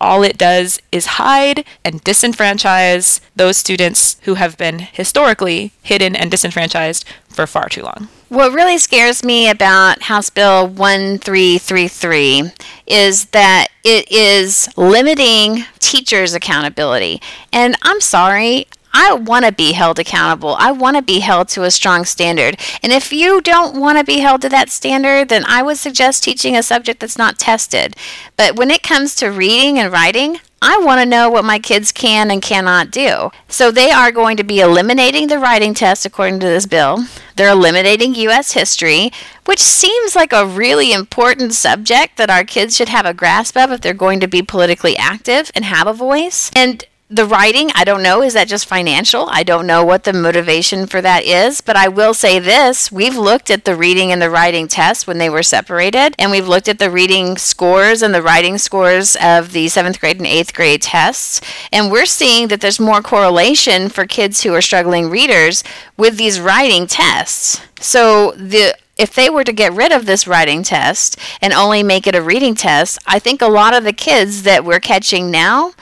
all 0.00 0.22
it 0.22 0.38
does 0.38 0.80
is 0.92 1.06
hide 1.06 1.64
and 1.84 2.02
disenfranchise 2.04 3.20
those 3.36 3.56
students 3.56 4.16
who 4.22 4.34
have 4.34 4.56
been 4.56 4.80
historically 4.80 5.72
hidden 5.82 6.14
and 6.14 6.30
disenfranchised 6.30 7.04
for 7.28 7.46
far 7.46 7.68
too 7.68 7.82
long. 7.82 8.08
What 8.28 8.52
really 8.52 8.76
scares 8.76 9.24
me 9.24 9.48
about 9.48 10.02
House 10.02 10.28
Bill 10.28 10.68
1333 10.68 12.50
is 12.86 13.26
that 13.26 13.68
it 13.84 14.10
is 14.12 14.68
limiting 14.76 15.64
teachers' 15.78 16.34
accountability. 16.34 17.22
And 17.54 17.76
I'm 17.82 18.02
sorry, 18.02 18.66
I 18.92 19.12
want 19.14 19.44
to 19.44 19.52
be 19.52 19.72
held 19.72 19.98
accountable. 19.98 20.54
I 20.58 20.72
want 20.72 20.96
to 20.96 21.02
be 21.02 21.20
held 21.20 21.48
to 21.50 21.64
a 21.64 21.70
strong 21.70 22.04
standard. 22.04 22.58
And 22.82 22.92
if 22.92 23.12
you 23.12 23.40
don't 23.40 23.80
want 23.80 23.98
to 23.98 24.04
be 24.04 24.18
held 24.18 24.42
to 24.42 24.48
that 24.48 24.70
standard, 24.70 25.28
then 25.28 25.44
I 25.46 25.62
would 25.62 25.78
suggest 25.78 26.22
teaching 26.22 26.56
a 26.56 26.62
subject 26.62 27.00
that's 27.00 27.18
not 27.18 27.38
tested. 27.38 27.96
But 28.36 28.56
when 28.56 28.70
it 28.70 28.82
comes 28.82 29.14
to 29.16 29.28
reading 29.28 29.78
and 29.78 29.92
writing, 29.92 30.40
I 30.60 30.78
want 30.78 31.00
to 31.00 31.06
know 31.06 31.30
what 31.30 31.44
my 31.44 31.60
kids 31.60 31.92
can 31.92 32.32
and 32.32 32.42
cannot 32.42 32.90
do. 32.90 33.30
So 33.46 33.70
they 33.70 33.92
are 33.92 34.10
going 34.10 34.36
to 34.38 34.42
be 34.42 34.58
eliminating 34.58 35.28
the 35.28 35.38
writing 35.38 35.72
test 35.72 36.04
according 36.04 36.40
to 36.40 36.46
this 36.46 36.66
bill. 36.66 37.04
They're 37.36 37.52
eliminating 37.52 38.16
U.S. 38.16 38.52
history, 38.52 39.12
which 39.44 39.60
seems 39.60 40.16
like 40.16 40.32
a 40.32 40.46
really 40.46 40.92
important 40.92 41.54
subject 41.54 42.16
that 42.16 42.30
our 42.30 42.42
kids 42.42 42.76
should 42.76 42.88
have 42.88 43.06
a 43.06 43.14
grasp 43.14 43.56
of 43.56 43.70
if 43.70 43.80
they're 43.80 43.94
going 43.94 44.18
to 44.18 44.26
be 44.26 44.42
politically 44.42 44.96
active 44.96 45.52
and 45.54 45.64
have 45.64 45.86
a 45.86 45.92
voice. 45.92 46.50
And 46.56 46.84
the 47.10 47.24
writing, 47.24 47.70
I 47.74 47.84
don't 47.84 48.02
know. 48.02 48.22
Is 48.22 48.34
that 48.34 48.48
just 48.48 48.66
financial? 48.66 49.28
I 49.30 49.42
don't 49.42 49.66
know 49.66 49.82
what 49.82 50.04
the 50.04 50.12
motivation 50.12 50.86
for 50.86 51.00
that 51.00 51.24
is, 51.24 51.62
but 51.62 51.74
I 51.74 51.88
will 51.88 52.12
say 52.12 52.38
this. 52.38 52.92
We've 52.92 53.16
looked 53.16 53.50
at 53.50 53.64
the 53.64 53.74
reading 53.74 54.12
and 54.12 54.20
the 54.20 54.28
writing 54.28 54.68
tests 54.68 55.06
when 55.06 55.16
they 55.16 55.30
were 55.30 55.42
separated, 55.42 56.14
and 56.18 56.30
we've 56.30 56.46
looked 56.46 56.68
at 56.68 56.78
the 56.78 56.90
reading 56.90 57.38
scores 57.38 58.02
and 58.02 58.14
the 58.14 58.20
writing 58.20 58.58
scores 58.58 59.16
of 59.22 59.52
the 59.52 59.68
seventh 59.68 60.00
grade 60.00 60.18
and 60.18 60.26
eighth 60.26 60.52
grade 60.52 60.82
tests, 60.82 61.40
and 61.72 61.90
we're 61.90 62.04
seeing 62.04 62.48
that 62.48 62.60
there's 62.60 62.78
more 62.78 63.00
correlation 63.00 63.88
for 63.88 64.04
kids 64.04 64.42
who 64.42 64.52
are 64.52 64.60
struggling 64.60 65.08
readers 65.08 65.64
with 65.96 66.18
these 66.18 66.38
writing 66.38 66.86
tests. 66.86 67.62
So 67.80 68.32
the 68.32 68.76
if 68.98 69.14
they 69.14 69.30
were 69.30 69.44
to 69.44 69.52
get 69.52 69.72
rid 69.72 69.92
of 69.92 70.06
this 70.06 70.26
writing 70.26 70.64
test 70.64 71.16
and 71.40 71.52
only 71.52 71.84
make 71.84 72.08
it 72.08 72.16
a 72.16 72.22
reading 72.22 72.56
test, 72.56 72.98
I 73.06 73.20
think 73.20 73.40
a 73.40 73.46
lot 73.46 73.72
of 73.72 73.84
the 73.84 73.92
kids 73.92 74.42
that 74.42 74.64
we're 74.64 74.80
catching 74.80 75.30
now 75.30 75.72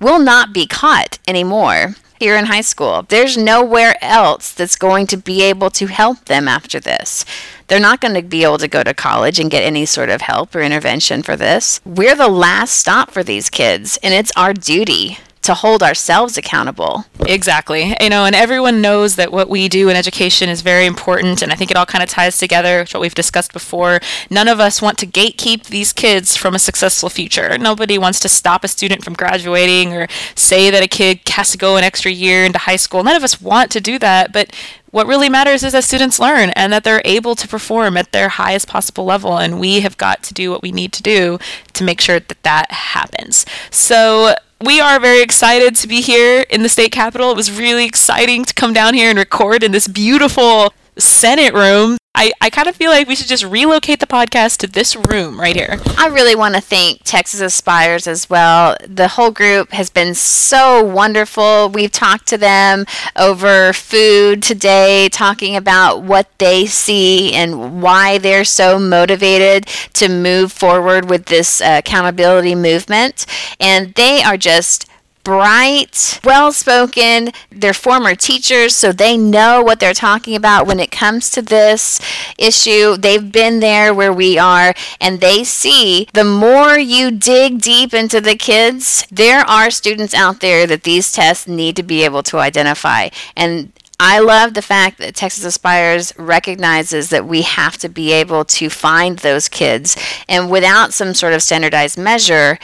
will 0.00 0.18
not 0.18 0.52
be 0.52 0.66
caught 0.66 1.18
anymore 1.26 1.94
here 2.18 2.36
in 2.36 2.46
high 2.46 2.62
school. 2.62 3.04
There's 3.08 3.36
nowhere 3.36 3.96
else 4.02 4.52
that's 4.52 4.76
going 4.76 5.06
to 5.08 5.16
be 5.16 5.42
able 5.42 5.70
to 5.70 5.86
help 5.86 6.24
them 6.24 6.48
after 6.48 6.80
this. 6.80 7.24
They're 7.68 7.80
not 7.80 8.00
going 8.00 8.14
to 8.14 8.22
be 8.22 8.42
able 8.44 8.58
to 8.58 8.68
go 8.68 8.82
to 8.82 8.94
college 8.94 9.38
and 9.38 9.50
get 9.50 9.62
any 9.62 9.86
sort 9.86 10.08
of 10.08 10.22
help 10.22 10.54
or 10.54 10.60
intervention 10.60 11.22
for 11.22 11.36
this. 11.36 11.80
We're 11.84 12.14
the 12.14 12.28
last 12.28 12.74
stop 12.74 13.10
for 13.10 13.22
these 13.22 13.50
kids, 13.50 13.98
and 14.02 14.14
it's 14.14 14.32
our 14.36 14.54
duty 14.54 15.18
to 15.46 15.54
hold 15.54 15.80
ourselves 15.80 16.36
accountable. 16.36 17.04
Exactly. 17.20 17.94
You 18.00 18.10
know, 18.10 18.24
and 18.24 18.34
everyone 18.34 18.80
knows 18.80 19.14
that 19.14 19.30
what 19.30 19.48
we 19.48 19.68
do 19.68 19.88
in 19.88 19.96
education 19.96 20.48
is 20.48 20.60
very 20.60 20.86
important. 20.86 21.40
And 21.40 21.52
I 21.52 21.54
think 21.54 21.70
it 21.70 21.76
all 21.76 21.86
kind 21.86 22.02
of 22.02 22.10
ties 22.10 22.36
together, 22.36 22.80
which 22.80 22.94
what 22.94 23.00
we've 23.00 23.14
discussed 23.14 23.52
before. 23.52 24.00
None 24.28 24.48
of 24.48 24.58
us 24.58 24.82
want 24.82 24.98
to 24.98 25.06
gatekeep 25.06 25.66
these 25.66 25.92
kids 25.92 26.36
from 26.36 26.56
a 26.56 26.58
successful 26.58 27.08
future. 27.08 27.56
Nobody 27.58 27.96
wants 27.96 28.18
to 28.20 28.28
stop 28.28 28.64
a 28.64 28.68
student 28.68 29.04
from 29.04 29.14
graduating 29.14 29.92
or 29.94 30.08
say 30.34 30.68
that 30.68 30.82
a 30.82 30.88
kid 30.88 31.20
has 31.28 31.52
to 31.52 31.58
go 31.58 31.76
an 31.76 31.84
extra 31.84 32.10
year 32.10 32.44
into 32.44 32.58
high 32.58 32.76
school. 32.76 33.04
None 33.04 33.16
of 33.16 33.22
us 33.22 33.40
want 33.40 33.70
to 33.70 33.80
do 33.80 34.00
that. 34.00 34.32
But 34.32 34.52
what 34.90 35.06
really 35.06 35.28
matters 35.28 35.62
is 35.62 35.74
that 35.74 35.84
students 35.84 36.18
learn 36.18 36.50
and 36.50 36.72
that 36.72 36.82
they're 36.82 37.02
able 37.04 37.36
to 37.36 37.46
perform 37.46 37.96
at 37.96 38.10
their 38.10 38.30
highest 38.30 38.66
possible 38.66 39.04
level. 39.04 39.36
And 39.36 39.60
we 39.60 39.80
have 39.80 39.96
got 39.96 40.24
to 40.24 40.34
do 40.34 40.50
what 40.50 40.62
we 40.62 40.72
need 40.72 40.92
to 40.94 41.02
do 41.02 41.38
to 41.74 41.84
make 41.84 42.00
sure 42.00 42.18
that 42.18 42.42
that 42.42 42.72
happens. 42.72 43.46
So, 43.70 44.34
we 44.64 44.80
are 44.80 44.98
very 44.98 45.20
excited 45.20 45.76
to 45.76 45.88
be 45.88 46.00
here 46.00 46.44
in 46.48 46.62
the 46.62 46.68
state 46.68 46.92
capitol. 46.92 47.30
It 47.30 47.36
was 47.36 47.56
really 47.56 47.84
exciting 47.84 48.44
to 48.44 48.54
come 48.54 48.72
down 48.72 48.94
here 48.94 49.10
and 49.10 49.18
record 49.18 49.62
in 49.62 49.72
this 49.72 49.86
beautiful 49.86 50.72
Senate 50.98 51.54
room. 51.54 51.96
I, 52.18 52.32
I 52.40 52.48
kind 52.48 52.66
of 52.66 52.74
feel 52.74 52.90
like 52.90 53.08
we 53.08 53.14
should 53.14 53.28
just 53.28 53.44
relocate 53.44 54.00
the 54.00 54.06
podcast 54.06 54.56
to 54.58 54.66
this 54.66 54.96
room 54.96 55.38
right 55.38 55.54
here. 55.54 55.78
I 55.98 56.06
really 56.06 56.34
want 56.34 56.54
to 56.54 56.62
thank 56.62 57.02
Texas 57.04 57.42
Aspires 57.42 58.06
as 58.06 58.30
well. 58.30 58.74
The 58.88 59.08
whole 59.08 59.30
group 59.30 59.72
has 59.72 59.90
been 59.90 60.14
so 60.14 60.82
wonderful. 60.82 61.68
We've 61.68 61.92
talked 61.92 62.26
to 62.28 62.38
them 62.38 62.86
over 63.16 63.74
food 63.74 64.42
today, 64.42 65.10
talking 65.10 65.56
about 65.56 66.04
what 66.04 66.30
they 66.38 66.64
see 66.64 67.34
and 67.34 67.82
why 67.82 68.16
they're 68.16 68.46
so 68.46 68.78
motivated 68.78 69.66
to 69.92 70.08
move 70.08 70.52
forward 70.52 71.10
with 71.10 71.26
this 71.26 71.60
uh, 71.60 71.80
accountability 71.84 72.54
movement. 72.54 73.26
And 73.60 73.92
they 73.92 74.22
are 74.22 74.38
just 74.38 74.86
bright, 75.26 76.20
well 76.22 76.52
spoken. 76.52 77.32
They're 77.50 77.74
former 77.74 78.14
teachers, 78.14 78.76
so 78.76 78.92
they 78.92 79.16
know 79.18 79.60
what 79.60 79.80
they're 79.80 79.92
talking 79.92 80.36
about 80.36 80.68
when 80.68 80.78
it 80.78 80.92
comes 80.92 81.30
to 81.30 81.42
this 81.42 82.00
issue. 82.38 82.96
They've 82.96 83.32
been 83.32 83.58
there 83.58 83.92
where 83.92 84.12
we 84.12 84.38
are, 84.38 84.72
and 85.00 85.20
they 85.20 85.42
see 85.42 86.06
the 86.14 86.22
more 86.22 86.78
you 86.78 87.10
dig 87.10 87.60
deep 87.60 87.92
into 87.92 88.20
the 88.20 88.36
kids, 88.36 89.04
there 89.10 89.40
are 89.40 89.68
students 89.68 90.14
out 90.14 90.40
there 90.40 90.64
that 90.64 90.84
these 90.84 91.10
tests 91.10 91.48
need 91.48 91.74
to 91.74 91.82
be 91.82 92.04
able 92.04 92.22
to 92.22 92.38
identify. 92.38 93.08
And 93.34 93.72
I 93.98 94.20
love 94.20 94.54
the 94.54 94.62
fact 94.62 94.98
that 94.98 95.16
Texas 95.16 95.44
Aspires 95.44 96.12
recognizes 96.18 97.08
that 97.10 97.26
we 97.26 97.42
have 97.42 97.78
to 97.78 97.88
be 97.88 98.12
able 98.12 98.44
to 98.44 98.68
find 98.68 99.18
those 99.18 99.48
kids. 99.48 99.96
And 100.28 100.50
without 100.50 100.92
some 100.92 101.14
sort 101.14 101.32
of 101.32 101.42
standardized 101.42 101.98
measure, 101.98 102.58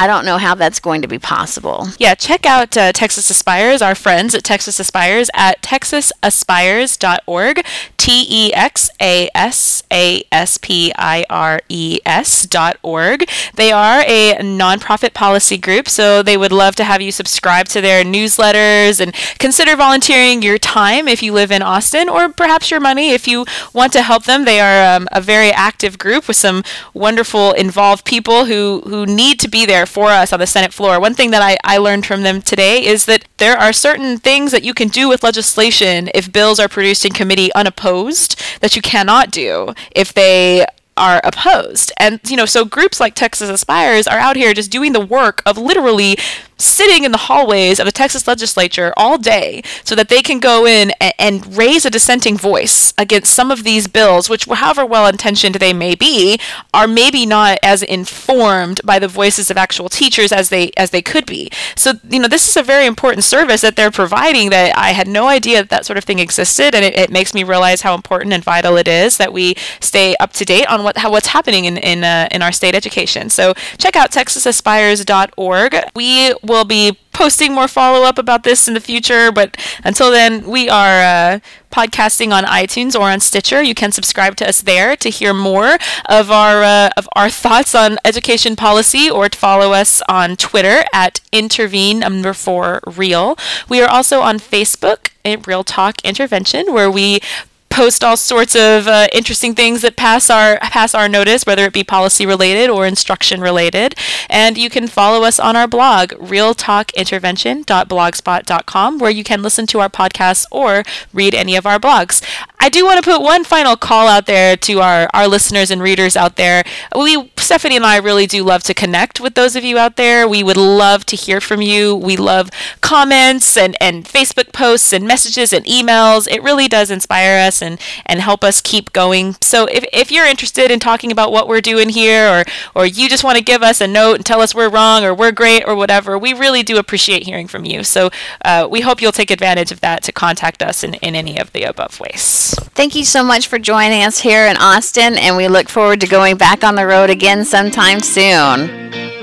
I 0.00 0.06
don't 0.06 0.24
know 0.24 0.38
how 0.38 0.54
that's 0.54 0.80
going 0.80 1.02
to 1.02 1.08
be 1.08 1.18
possible. 1.18 1.88
Yeah, 1.98 2.14
check 2.14 2.46
out 2.46 2.74
uh, 2.74 2.90
Texas 2.90 3.28
Aspires, 3.28 3.82
our 3.82 3.94
friends 3.94 4.34
at 4.34 4.42
Texas 4.42 4.80
Aspires 4.80 5.28
at 5.34 5.60
texasaspires.org, 5.60 7.66
T 7.98 8.26
E 8.30 8.54
X 8.54 8.88
A 8.98 9.28
S 9.34 9.82
A 9.92 10.22
S 10.32 10.56
P 10.56 10.90
I 10.96 11.26
R 11.28 11.60
E 11.68 12.00
S 12.06 12.46
dot 12.46 12.78
org. 12.82 13.28
They 13.56 13.72
are 13.72 14.00
a 14.06 14.36
nonprofit 14.36 15.12
policy 15.12 15.58
group, 15.58 15.86
so 15.86 16.22
they 16.22 16.38
would 16.38 16.50
love 16.50 16.76
to 16.76 16.84
have 16.84 17.02
you 17.02 17.12
subscribe 17.12 17.68
to 17.68 17.82
their 17.82 18.02
newsletters 18.02 19.02
and 19.02 19.12
consider 19.38 19.76
volunteering 19.76 20.40
your 20.40 20.56
time 20.56 21.08
if 21.08 21.22
you 21.22 21.34
live 21.34 21.50
in 21.50 21.60
Austin, 21.60 22.08
or 22.08 22.30
perhaps 22.30 22.70
your 22.70 22.80
money 22.80 23.10
if 23.10 23.28
you 23.28 23.44
want 23.74 23.92
to 23.92 24.00
help 24.00 24.24
them. 24.24 24.46
They 24.46 24.60
are 24.60 24.96
um, 24.96 25.08
a 25.12 25.20
very 25.20 25.50
active 25.50 25.98
group 25.98 26.26
with 26.26 26.38
some 26.38 26.64
wonderful, 26.94 27.52
involved 27.52 28.06
people 28.06 28.46
who, 28.46 28.80
who 28.86 29.04
need 29.04 29.38
to 29.40 29.48
be 29.48 29.66
there 29.66 29.88
for 29.90 30.06
us 30.06 30.32
on 30.32 30.40
the 30.40 30.46
Senate 30.46 30.72
floor. 30.72 31.00
One 31.00 31.14
thing 31.14 31.30
that 31.32 31.42
I, 31.42 31.56
I 31.64 31.78
learned 31.78 32.06
from 32.06 32.22
them 32.22 32.40
today 32.40 32.84
is 32.84 33.04
that 33.06 33.24
there 33.38 33.58
are 33.58 33.72
certain 33.72 34.18
things 34.18 34.52
that 34.52 34.62
you 34.62 34.72
can 34.72 34.88
do 34.88 35.08
with 35.08 35.22
legislation 35.22 36.08
if 36.14 36.32
bills 36.32 36.58
are 36.58 36.68
produced 36.68 37.04
in 37.04 37.12
committee 37.12 37.52
unopposed 37.54 38.40
that 38.60 38.76
you 38.76 38.82
cannot 38.82 39.30
do 39.30 39.74
if 39.94 40.14
they 40.14 40.64
are 40.96 41.20
opposed. 41.24 41.92
And, 41.98 42.20
you 42.28 42.36
know, 42.36 42.46
so 42.46 42.64
groups 42.64 43.00
like 43.00 43.14
Texas 43.14 43.48
Aspires 43.48 44.06
are 44.06 44.18
out 44.18 44.36
here 44.36 44.52
just 44.52 44.70
doing 44.70 44.92
the 44.92 45.00
work 45.00 45.42
of 45.46 45.56
literally 45.56 46.16
sitting 46.60 47.04
in 47.04 47.12
the 47.12 47.18
hallways 47.18 47.78
of 47.78 47.86
the 47.86 47.92
Texas 47.92 48.26
legislature 48.26 48.92
all 48.96 49.18
day 49.18 49.62
so 49.84 49.94
that 49.94 50.08
they 50.08 50.22
can 50.22 50.38
go 50.40 50.66
in 50.66 50.92
and, 51.00 51.14
and 51.18 51.56
raise 51.56 51.84
a 51.84 51.90
dissenting 51.90 52.36
voice 52.36 52.92
against 52.98 53.32
some 53.32 53.50
of 53.50 53.64
these 53.64 53.88
bills, 53.88 54.28
which, 54.28 54.44
however 54.44 54.84
well 54.84 55.06
intentioned 55.06 55.56
they 55.56 55.72
may 55.72 55.94
be, 55.94 56.38
are 56.72 56.86
maybe 56.86 57.26
not 57.26 57.58
as 57.62 57.82
informed 57.82 58.80
by 58.84 58.98
the 58.98 59.08
voices 59.08 59.50
of 59.50 59.56
actual 59.56 59.88
teachers 59.88 60.32
as 60.32 60.48
they 60.48 60.70
as 60.76 60.90
they 60.90 61.02
could 61.02 61.26
be. 61.26 61.50
So, 61.76 61.94
you 62.08 62.18
know, 62.18 62.28
this 62.28 62.48
is 62.48 62.56
a 62.56 62.62
very 62.62 62.86
important 62.86 63.24
service 63.24 63.60
that 63.62 63.76
they're 63.76 63.90
providing 63.90 64.50
that 64.50 64.76
I 64.76 64.90
had 64.90 65.08
no 65.08 65.28
idea 65.28 65.58
that, 65.58 65.70
that 65.70 65.86
sort 65.86 65.96
of 65.96 66.04
thing 66.04 66.18
existed, 66.18 66.74
and 66.74 66.84
it, 66.84 66.94
it 66.94 67.10
makes 67.10 67.34
me 67.34 67.44
realize 67.44 67.82
how 67.82 67.94
important 67.94 68.32
and 68.32 68.44
vital 68.44 68.76
it 68.76 68.88
is 68.88 69.16
that 69.16 69.32
we 69.32 69.54
stay 69.80 70.14
up 70.16 70.32
to 70.34 70.44
date 70.44 70.66
on 70.66 70.82
what 70.84 70.98
how, 70.98 71.10
what's 71.10 71.28
happening 71.28 71.64
in 71.64 71.76
in, 71.78 72.04
uh, 72.04 72.28
in 72.30 72.42
our 72.42 72.52
state 72.52 72.74
education. 72.74 73.30
So, 73.30 73.54
check 73.78 73.96
out 73.96 74.10
texasaspires.org. 74.10 75.76
We 75.94 76.34
will 76.50 76.64
be 76.64 76.98
posting 77.12 77.52
more 77.54 77.68
follow 77.68 78.04
up 78.04 78.18
about 78.18 78.42
this 78.44 78.68
in 78.68 78.74
the 78.74 78.80
future, 78.80 79.32
but 79.32 79.56
until 79.84 80.10
then, 80.10 80.48
we 80.48 80.68
are 80.68 81.02
uh, 81.02 81.38
podcasting 81.70 82.32
on 82.32 82.44
iTunes 82.44 82.98
or 82.98 83.10
on 83.10 83.20
Stitcher. 83.20 83.62
You 83.62 83.74
can 83.74 83.92
subscribe 83.92 84.36
to 84.36 84.48
us 84.48 84.62
there 84.62 84.96
to 84.96 85.08
hear 85.08 85.32
more 85.32 85.78
of 86.08 86.30
our 86.30 86.62
uh, 86.62 86.90
of 86.96 87.08
our 87.14 87.30
thoughts 87.30 87.74
on 87.74 87.98
education 88.04 88.56
policy, 88.56 89.10
or 89.10 89.28
to 89.28 89.38
follow 89.38 89.72
us 89.72 90.02
on 90.08 90.36
Twitter 90.36 90.84
at 90.92 91.20
intervene 91.32 92.00
number 92.00 92.34
four 92.34 92.80
real. 92.86 93.36
We 93.68 93.80
are 93.80 93.88
also 93.88 94.20
on 94.20 94.38
Facebook 94.38 95.10
at 95.24 95.46
Real 95.46 95.64
Talk 95.64 96.04
Intervention, 96.04 96.72
where 96.72 96.90
we 96.90 97.20
post 97.70 98.04
all 98.04 98.16
sorts 98.16 98.54
of 98.54 98.86
uh, 98.86 99.08
interesting 99.12 99.54
things 99.54 99.82
that 99.82 99.96
pass 99.96 100.28
our 100.28 100.58
pass 100.58 100.94
our 100.94 101.08
notice, 101.08 101.46
whether 101.46 101.64
it 101.64 101.72
be 101.72 101.84
policy 101.84 102.26
related 102.26 102.68
or 102.68 102.86
instruction 102.86 103.40
related. 103.40 103.94
And 104.28 104.58
you 104.58 104.68
can 104.68 104.88
follow 104.88 105.24
us 105.24 105.40
on 105.40 105.56
our 105.56 105.66
blog, 105.66 106.10
realtalkintervention.blogspot.com, 106.12 108.98
where 108.98 109.10
you 109.10 109.24
can 109.24 109.42
listen 109.42 109.66
to 109.68 109.80
our 109.80 109.88
podcasts 109.88 110.44
or 110.50 110.82
read 111.12 111.34
any 111.34 111.56
of 111.56 111.66
our 111.66 111.78
blogs. 111.78 112.22
I 112.58 112.68
do 112.68 112.84
want 112.84 113.02
to 113.02 113.10
put 113.10 113.22
one 113.22 113.44
final 113.44 113.76
call 113.76 114.08
out 114.08 114.26
there 114.26 114.54
to 114.56 114.80
our, 114.80 115.08
our 115.14 115.26
listeners 115.26 115.70
and 115.70 115.80
readers 115.80 116.14
out 116.16 116.36
there. 116.36 116.64
We, 116.94 117.30
Stephanie 117.50 117.74
and 117.74 117.84
I 117.84 117.96
really 117.96 118.28
do 118.28 118.44
love 118.44 118.62
to 118.62 118.74
connect 118.74 119.18
with 119.18 119.34
those 119.34 119.56
of 119.56 119.64
you 119.64 119.76
out 119.76 119.96
there. 119.96 120.28
We 120.28 120.44
would 120.44 120.56
love 120.56 121.04
to 121.06 121.16
hear 121.16 121.40
from 121.40 121.60
you. 121.60 121.96
We 121.96 122.16
love 122.16 122.48
comments 122.80 123.56
and, 123.56 123.76
and 123.80 124.04
Facebook 124.04 124.52
posts 124.52 124.92
and 124.92 125.04
messages 125.04 125.52
and 125.52 125.64
emails. 125.64 126.30
It 126.30 126.44
really 126.44 126.68
does 126.68 126.92
inspire 126.92 127.44
us 127.44 127.60
and, 127.60 127.80
and 128.06 128.20
help 128.20 128.44
us 128.44 128.60
keep 128.60 128.92
going. 128.92 129.34
So 129.40 129.66
if, 129.66 129.84
if 129.92 130.12
you're 130.12 130.26
interested 130.26 130.70
in 130.70 130.78
talking 130.78 131.10
about 131.10 131.32
what 131.32 131.48
we're 131.48 131.60
doing 131.60 131.88
here 131.88 132.28
or, 132.28 132.44
or 132.76 132.86
you 132.86 133.08
just 133.08 133.24
want 133.24 133.36
to 133.36 133.42
give 133.42 133.64
us 133.64 133.80
a 133.80 133.88
note 133.88 134.14
and 134.14 134.24
tell 134.24 134.40
us 134.40 134.54
we're 134.54 134.70
wrong 134.70 135.02
or 135.02 135.12
we're 135.12 135.32
great 135.32 135.64
or 135.66 135.74
whatever, 135.74 136.16
we 136.16 136.32
really 136.32 136.62
do 136.62 136.76
appreciate 136.76 137.24
hearing 137.24 137.48
from 137.48 137.64
you. 137.64 137.82
So 137.82 138.10
uh, 138.44 138.68
we 138.70 138.82
hope 138.82 139.02
you'll 139.02 139.10
take 139.10 139.32
advantage 139.32 139.72
of 139.72 139.80
that 139.80 140.04
to 140.04 140.12
contact 140.12 140.62
us 140.62 140.84
in, 140.84 140.94
in 140.94 141.16
any 141.16 141.36
of 141.36 141.50
the 141.52 141.64
above 141.64 141.98
ways. 141.98 142.54
Thank 142.76 142.94
you 142.94 143.04
so 143.04 143.24
much 143.24 143.48
for 143.48 143.58
joining 143.58 144.04
us 144.04 144.20
here 144.20 144.46
in 144.46 144.56
Austin, 144.56 145.14
and 145.14 145.36
we 145.36 145.48
look 145.48 145.68
forward 145.68 146.00
to 146.02 146.06
going 146.06 146.36
back 146.36 146.62
on 146.62 146.76
the 146.76 146.86
road 146.86 147.10
again 147.10 147.39
sometime 147.44 148.00
soon. 148.00 149.19